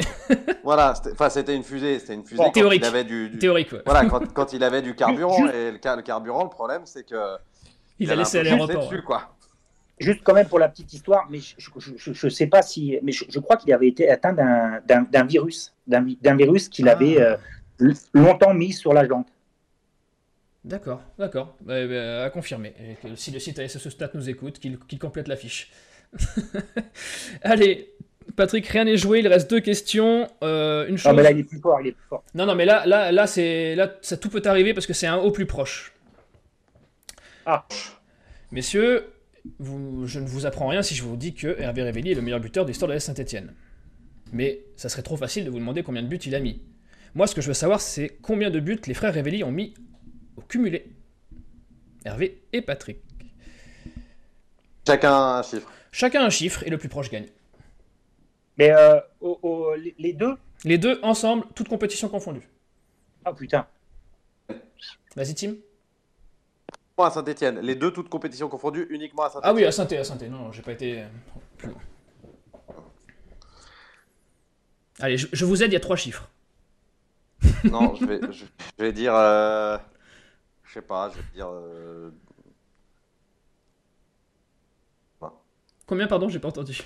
[0.62, 1.98] voilà, enfin, c'était une fusée.
[1.98, 2.82] C'était une fusée théorique.
[2.82, 5.48] il avait du, Théorique, Voilà, quand, il avait du carburant.
[5.48, 7.36] et le, carburant, le problème, c'est que.
[8.00, 8.88] Il, a laissé à l'aéroport.
[8.88, 9.36] Dessus, quoi.
[9.98, 12.98] Juste quand même pour la petite histoire, mais je ne sais pas si.
[13.02, 15.74] Mais je, crois qu'il avait été atteint d'un, d'un, virus.
[15.86, 16.92] D'un, virus qu'il ah.
[16.92, 17.36] avait euh,
[18.14, 19.28] longtemps mis sur la jante.
[20.64, 21.54] D'accord, d'accord.
[21.60, 22.74] Bah, bah, à confirmer.
[23.14, 25.70] si le site ASSE Stat nous écoute, qu'il, complète la fiche.
[27.42, 27.94] Allez,
[28.36, 30.28] Patrick, rien n'est joué, il reste deux questions.
[30.42, 31.10] Euh, une chose...
[31.10, 32.24] Non, mais là, il est plus fort, il est plus fort.
[32.34, 35.06] Non, non, mais là, là, là, c'est, là ça tout peut arriver parce que c'est
[35.06, 35.94] un haut plus proche.
[37.52, 37.66] Ah.
[38.52, 39.12] Messieurs,
[39.58, 42.22] vous, je ne vous apprends rien si je vous dis que Hervé Révelli est le
[42.22, 43.52] meilleur buteur de l'histoire de la Saint-Etienne.
[44.32, 46.62] Mais ça serait trop facile de vous demander combien de buts il a mis.
[47.16, 49.74] Moi, ce que je veux savoir, c'est combien de buts les frères Révelli ont mis
[50.36, 50.92] au cumulé.
[52.04, 52.98] Hervé et Patrick.
[54.86, 55.72] Chacun un chiffre.
[55.90, 57.26] Chacun un chiffre et le plus proche gagne.
[58.58, 59.00] Mais euh,
[59.98, 60.36] les deux?
[60.64, 62.48] Les deux ensemble, toutes compétitions confondues.
[63.24, 63.66] Ah putain.
[65.16, 65.54] Vas-y, Tim.
[67.02, 67.60] À Saint-Etienne.
[67.60, 69.52] Les deux, toutes compétitions confondues, uniquement à Saint-Etienne.
[69.52, 71.04] Ah oui, à saint à saint Non, j'ai pas été
[71.56, 71.78] plus loin.
[75.00, 76.28] Allez, je, vous aide, il y a trois chiffres.
[77.64, 78.44] non, je vais, je,
[78.78, 79.14] vais dire.
[79.14, 79.78] Euh,
[80.64, 81.48] je sais pas, je vais dire.
[81.48, 82.10] Euh,
[85.90, 86.82] Combien, pardon J'ai pas entendu.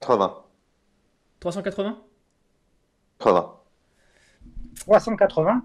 [0.00, 0.44] 80.
[1.40, 2.02] 380
[3.18, 3.60] 80.
[4.80, 5.62] 380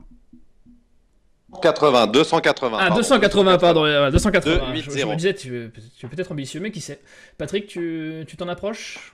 [1.62, 2.78] 80, 280.
[2.80, 4.76] Ah, 280, pardon, 280.
[4.76, 7.00] je, me disais, tu, es peut-être ambitieux, mais qui sait
[7.38, 9.14] Patrick, tu t'en approches?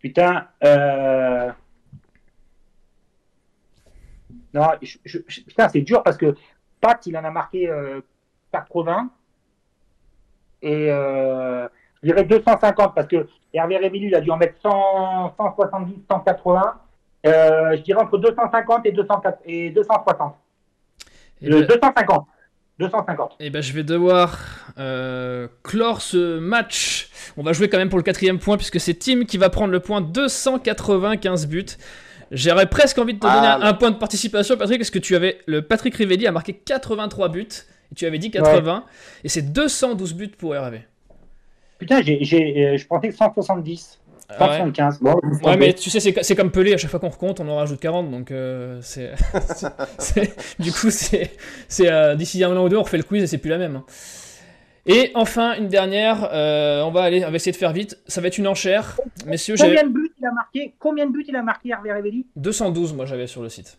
[0.00, 1.50] Putain, euh...
[4.52, 4.68] Non,
[5.46, 6.34] putain, c'est dur parce que
[6.80, 7.72] Pat, il en a marqué
[8.52, 8.92] 80.
[10.62, 11.68] Euh, et euh,
[12.02, 16.80] je dirais 250 parce que Hervé Révelu, il a dû en mettre 100, 170, 180.
[17.24, 20.36] je dirais entre 250 et, 204, et 260.
[21.42, 22.26] Et Le 250.
[22.78, 23.36] 250.
[23.38, 24.38] Et ben, je vais devoir
[24.78, 27.08] euh, clore ce match.
[27.36, 29.72] On va jouer quand même pour le quatrième point puisque c'est Tim qui va prendre
[29.72, 31.66] le point 295 buts.
[32.32, 35.38] J'aurais presque envie de te donner un, point de participation, Patrick, parce que tu avais
[35.46, 37.46] le Patrick Rivelli a marqué 83 buts
[37.94, 38.84] tu avais dit 80,
[39.22, 40.82] et c'est 212 buts pour Hervé.
[41.78, 42.16] Putain, j'ai,
[42.66, 44.00] euh, je pensais que 170.
[44.30, 45.00] 175.
[45.04, 45.14] Ah
[45.44, 45.56] ouais.
[45.56, 48.10] mais tu sais, c'est, comme Pelé, à chaque fois qu'on recompte, on en rajoute 40,
[48.10, 49.12] donc euh, c'est,
[50.58, 51.30] du coup, c'est,
[51.80, 53.76] euh, d'ici un an ou deux, on refait le quiz et c'est plus la même.
[53.76, 53.84] Hein.
[54.86, 58.28] Et enfin, une dernière, on, va aller, on va essayer de faire vite, ça va
[58.28, 58.98] être une enchère.
[59.26, 62.26] Messieurs, Combien de buts il a marqué Combien de buts il a marqué Hervé Révelli?
[62.36, 63.78] 212, moi j'avais sur le site.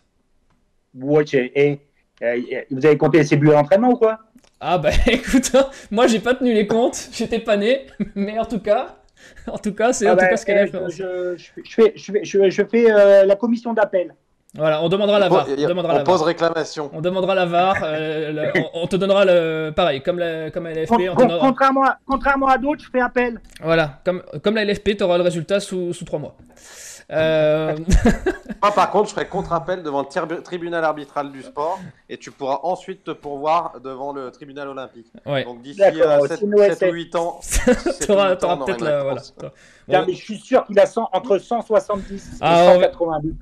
[0.94, 1.80] Ouais, et
[2.22, 2.40] euh,
[2.70, 4.18] vous avez compté ses buts à l'entraînement ou quoi?
[4.60, 8.46] Ah bah écoute, hein, moi j'ai pas tenu les comptes, j'étais pas né, mais en
[8.46, 8.96] tout cas,
[9.46, 10.78] en tout cas, c'est ah en tout bah, cas ce qu'elle a eh, fait.
[10.90, 14.14] Je, fais, je je fais euh, la commission d'appel.
[14.54, 15.46] Voilà, on demandera la VAR.
[15.48, 16.90] On, demandera pose réclamation.
[16.94, 17.76] On demandera la VAR.
[17.82, 20.94] Euh, on, te donnera le pareil, comme la, comme LFP.
[21.40, 23.40] contrairement, à, contrairement à d'autres, je fais appel.
[23.62, 26.36] Voilà, comme, comme la LFP, tu auras le résultat sous, sous 3 mois.
[27.12, 27.76] Euh...
[28.62, 31.78] Moi, par contre, je ferai contre-appel devant le tribunal arbitral du sport
[32.08, 35.06] et tu pourras ensuite te pourvoir devant le tribunal olympique.
[35.24, 35.94] Donc d'ici 7,
[36.42, 37.40] ou 8 ans,
[38.00, 39.02] tu auras peut-être la.
[39.04, 40.06] Voilà.
[40.06, 43.36] mais je suis sûr qu'il a 100, entre 170 ah, et 180 buts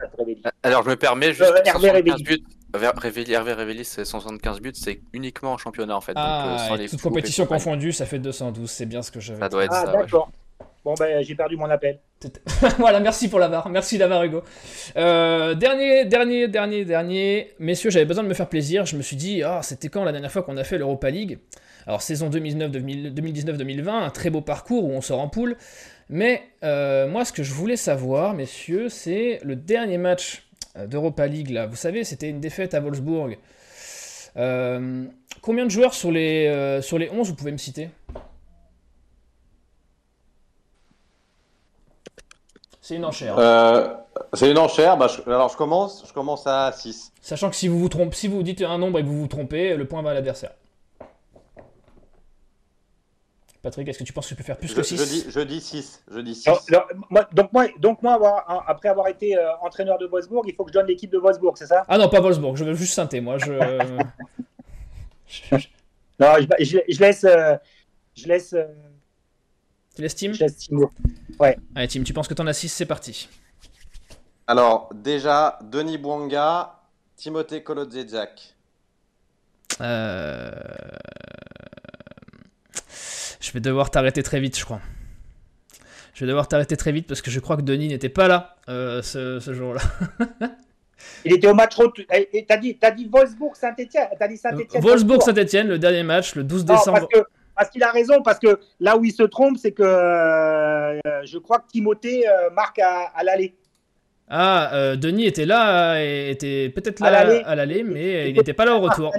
[0.45, 1.51] à Alors, je me permets juste.
[1.51, 2.45] Euh, Hervé Révélis.
[2.75, 6.13] Hervé Révélis, c'est 175 buts, c'est uniquement en championnat en fait.
[6.17, 9.41] Ah, donc, euh, toute compétition confondue, ça fait 212, c'est bien ce que j'avais.
[9.41, 9.93] Ça doit être ah, ça.
[9.93, 10.31] D'accord.
[10.85, 11.99] Bon, ben, j'ai perdu mon appel.
[12.79, 13.71] voilà, merci pour la barre.
[13.71, 14.43] Merci la Hugo.
[14.97, 17.53] Euh, dernier, dernier, dernier, dernier.
[17.59, 18.85] Messieurs, j'avais besoin de me faire plaisir.
[18.85, 21.39] Je me suis dit, ah, c'était quand la dernière fois qu'on a fait l'Europa League?
[21.87, 25.57] Alors, saison 2019-2020, un très beau parcours où on sort en poule.
[26.11, 31.27] Mais euh, moi, ce que je voulais savoir, messieurs, c'est le dernier match euh, d'Europa
[31.27, 31.49] League.
[31.49, 33.39] Là, vous savez, c'était une défaite à Wolfsburg.
[34.35, 37.89] combien de joueurs sur les, sur les 11 vous pouvez me citer?
[42.85, 43.39] C'est une enchère.
[43.39, 43.95] Euh,
[44.35, 44.99] c'est une enchère.
[44.99, 47.15] Bah, alors je commence, je commence à 6.
[47.19, 49.27] Sachant que si vous vous trompez, si vous dites un nombre et que vous vous
[49.27, 50.51] trompez, le point va à l'adversaire.
[53.63, 55.41] Patrick, est-ce que tu penses que tu peux faire plus que 6 je dis, je
[55.41, 56.05] dis 6.
[56.13, 56.51] Je dis 6.
[57.33, 60.75] donc moi, donc moi après avoir été euh, entraîneur de Wolfsburg, il faut que je
[60.75, 61.87] donne l'équipe de Wolfsburg, c'est ça?
[61.89, 63.39] Ah non, pas Wolfsburg, je veux juste synthé, moi.
[63.39, 63.53] Je...
[66.21, 66.99] non, je, je,
[68.29, 68.53] laisse...
[68.53, 68.67] Euh,
[69.97, 70.35] je laisse tu l'estimes?
[70.35, 70.87] J'estime.
[71.39, 71.57] Ouais.
[71.75, 73.29] Allez, Tim, tu penses que t'en as 6, c'est parti.
[74.47, 76.81] Alors, déjà, Denis Bouanga,
[77.17, 78.55] Timothée Kolodziejczak.
[79.81, 80.51] Euh...
[83.41, 84.81] Je vais devoir t'arrêter très vite, je crois.
[86.15, 88.57] Je vais devoir t'arrêter très vite parce que je crois que Denis n'était pas là
[88.69, 89.81] euh, ce, jour-là.
[91.25, 92.05] Il était au match retour.
[92.49, 97.09] T'as dit, as dit Wolfsburg-Saint-Etienne Saint Wolfsburg-Saint-Etienne, le dernier match, le 12 décembre.
[97.11, 97.25] Parce
[97.71, 101.59] qu'il a raison, parce que là où il se trompe, c'est que euh, je crois
[101.59, 103.55] que Timothée euh, marque à, l'aller.
[104.29, 108.75] Ah, euh, Denis était là, était peut-être là à l'aller, mais il n'était pas là
[108.75, 109.13] au retour.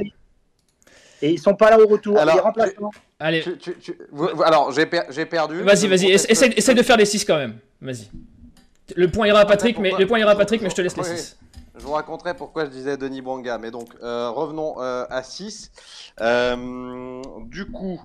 [1.22, 2.20] Et ils sont pas là au retour.
[2.20, 2.52] Alors,
[3.20, 3.44] Allez.
[4.44, 4.86] alors, j'ai
[5.26, 5.62] perdu.
[5.62, 7.58] Vas-y, vas-y, essaie, de faire les 6 quand même.
[7.82, 8.10] Vas-y.
[8.96, 10.98] Le point ira à Patrick, mais, le point ira à Patrick, mais je te laisse
[10.98, 11.38] les 6.
[11.78, 13.58] Je vous raconterai pourquoi je disais Denis Bouanga.
[13.58, 15.72] Mais donc, revenons à 6.
[17.50, 18.02] du coup,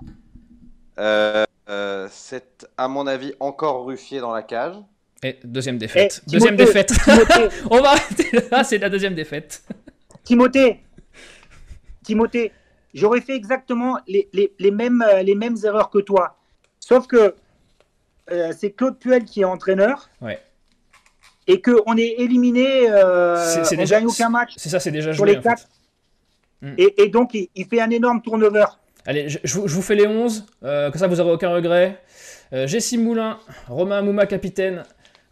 [1.01, 4.75] euh, euh, c'est à mon avis encore Ruffier dans la cage.
[5.23, 6.23] Et deuxième défaite.
[6.27, 6.93] Eh, deuxième défaite.
[7.71, 9.65] On va arrêter là, c'est la deuxième défaite.
[10.25, 10.81] Timothée,
[12.03, 12.53] Timothée,
[12.95, 14.29] j'aurais fait exactement les,
[14.71, 16.37] mêmes, euh, les mêmes erreurs que toi.
[16.79, 17.35] Sauf que
[18.57, 20.09] c'est Claude Puel qui est entraîneur.
[20.21, 20.41] Ouais.
[21.47, 24.53] Et qu'on est éliminé, euh, on gagne aucun match.
[24.57, 25.35] C'est ça, c'est déjà joué.
[25.35, 25.67] les quatre.
[26.61, 26.75] Mm.
[26.77, 28.67] Et, donc, il, il, fait un énorme turnover.
[29.07, 32.01] Allez, je, vous fais les 11, euh, comme ça vous n'aurez aucun regret.
[32.53, 32.67] Euh,
[32.99, 33.39] Moulin,
[33.69, 34.83] Romain Mouma capitaine,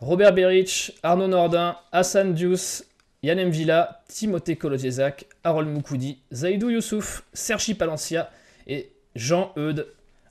[0.01, 2.85] Robert Berich, Arnaud Nordin, Hassan Dius,
[3.23, 8.31] Yann Villa, Timothée Kolodziejczak, Harold Moukoudi, Zaidou Youssouf, Sergi Palencia
[8.67, 9.89] et Jean-Eudes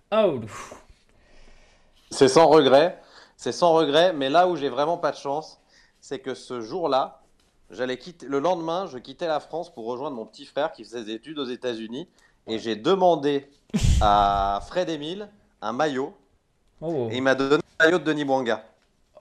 [0.09, 0.51] Aoulou.
[2.09, 2.97] C'est sans regret,
[3.36, 5.59] c'est sans regret, mais là où j'ai vraiment pas de chance,
[6.08, 7.20] c'est que ce jour-là,
[7.70, 11.03] j'allais quitter, le lendemain, je quittais la France pour rejoindre mon petit frère qui faisait
[11.03, 12.08] des études aux États-Unis
[12.47, 13.49] et j'ai demandé
[13.99, 15.28] à Fred Emile
[15.62, 16.14] un maillot.
[16.80, 17.10] Oh.
[17.12, 18.64] Et il m'a donné un maillot de Denis Bouanga.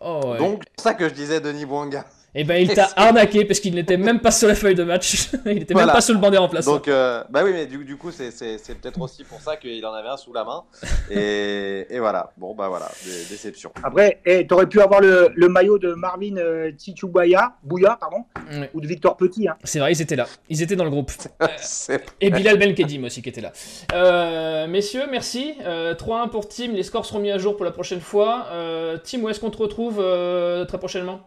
[0.01, 2.05] Oh, Donc, c'est ça que je disais Denis Bouanga.
[2.37, 4.85] Et eh ben il t'a arnaqué parce qu'il n'était même pas sur la feuille de
[4.85, 5.31] match.
[5.47, 6.75] il n'était même pas sur le banc des remplaçants.
[6.75, 10.11] Donc, euh, bah oui, mais du, coup, c'est peut-être aussi pour ça qu'il en avait
[10.11, 10.65] un sous la main.
[11.11, 12.35] Et, et voilà.
[12.37, 12.91] Bon, bah voilà,
[13.31, 13.73] déception.
[13.83, 16.73] Après, tu aurais pu avoir le, le, maillot de Marvin euh,
[17.63, 18.27] Bouya, pardon,
[18.75, 19.49] ou de Victor Petit.
[19.49, 19.57] Hein.
[19.65, 20.27] C'est vrai, ils étaient là.
[20.51, 21.13] Ils étaient dans le groupe.
[22.21, 23.53] et Bilal Benkedim aussi qui était là.
[23.95, 25.55] Euh, messieurs, merci.
[25.63, 26.73] 3-1 euh, pour Tim.
[26.73, 28.49] Les scores seront mis à jour pour la prochaine fois.
[29.05, 30.05] Tim, où est-ce qu'on te retrouve
[30.67, 31.27] très prochainement?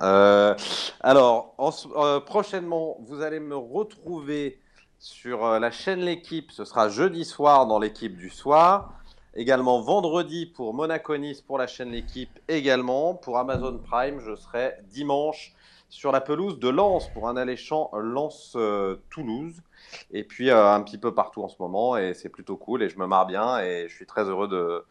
[0.00, 0.54] Euh,
[1.00, 1.54] alors,
[1.96, 4.60] euh, prochainement, vous allez me retrouver
[4.98, 6.50] sur euh, la chaîne L'équipe.
[6.52, 8.92] Ce sera jeudi soir dans l'équipe du soir.
[9.34, 12.38] Également vendredi pour Monaco Nice pour la chaîne L'équipe.
[12.48, 15.52] Également pour Amazon Prime, je serai dimanche
[15.88, 19.62] sur la pelouse de Lens pour un alléchant Lens-Toulouse.
[20.10, 21.96] Et puis un petit peu partout en ce moment.
[21.96, 22.82] Et c'est plutôt cool.
[22.82, 23.60] Et je me marre bien.
[23.60, 24.84] Et je suis très heureux de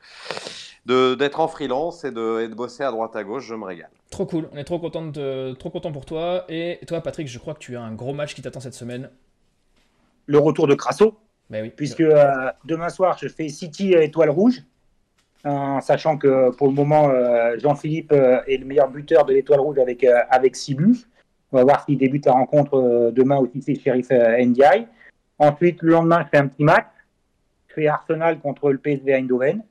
[0.88, 3.46] d'être en freelance et de, et de bosser à droite à gauche.
[3.46, 3.90] Je me régale.
[4.10, 6.46] Trop cool, on est trop content, de, trop content pour toi.
[6.50, 9.10] Et toi, Patrick, je crois que tu as un gros match qui t'attend cette semaine.
[10.26, 11.18] Le retour de Crasso.
[11.50, 11.72] Ben oui.
[11.76, 14.64] Puisque euh, demain soir, je fais City Étoile Rouge.
[15.44, 19.60] En sachant que pour le moment, euh, Jean-Philippe euh, est le meilleur buteur de l'Étoile
[19.60, 20.98] Rouge avec, avec 6 buts.
[21.52, 24.88] On va voir s'il débute la rencontre demain aussi, c'est Sheriff NDI.
[25.40, 26.88] Ensuite, le lendemain, je fais un petit match.
[27.68, 29.62] Je fais Arsenal contre le PSV Eindhoven.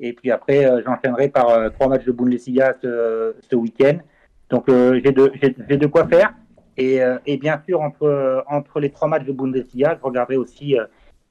[0.00, 3.98] Et puis après, j'enchaînerai par trois matchs de Bundesliga ce, week-end.
[4.50, 6.34] Donc j'ai de, quoi faire.
[6.76, 10.76] Et, bien sûr, entre, entre les trois matchs de Bundesliga, je regarderai aussi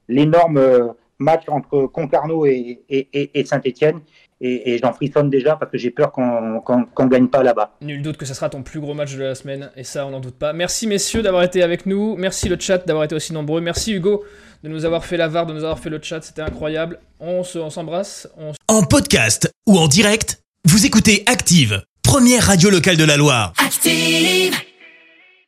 [0.07, 4.01] l'énorme match entre Concarneau et, et, Saint-Etienne.
[4.43, 7.75] Et, j'en frissonne déjà parce que j'ai peur qu'on ne gagne pas là-bas.
[7.81, 10.09] Nul doute que ce sera ton plus gros match de la semaine, et ça, on
[10.09, 10.51] n'en doute pas.
[10.51, 12.15] Merci messieurs d'avoir été avec nous.
[12.17, 13.61] Merci le chat d'avoir été aussi nombreux.
[13.61, 14.23] Merci Hugo
[14.63, 16.21] de nous avoir fait la VAR, de nous avoir fait le chat.
[16.21, 16.99] C'était incroyable.
[17.19, 18.27] On s'embrasse.
[18.37, 23.53] On En podcast ou en direct, vous écoutez Active, première radio locale de la Loire.
[23.63, 24.55] Active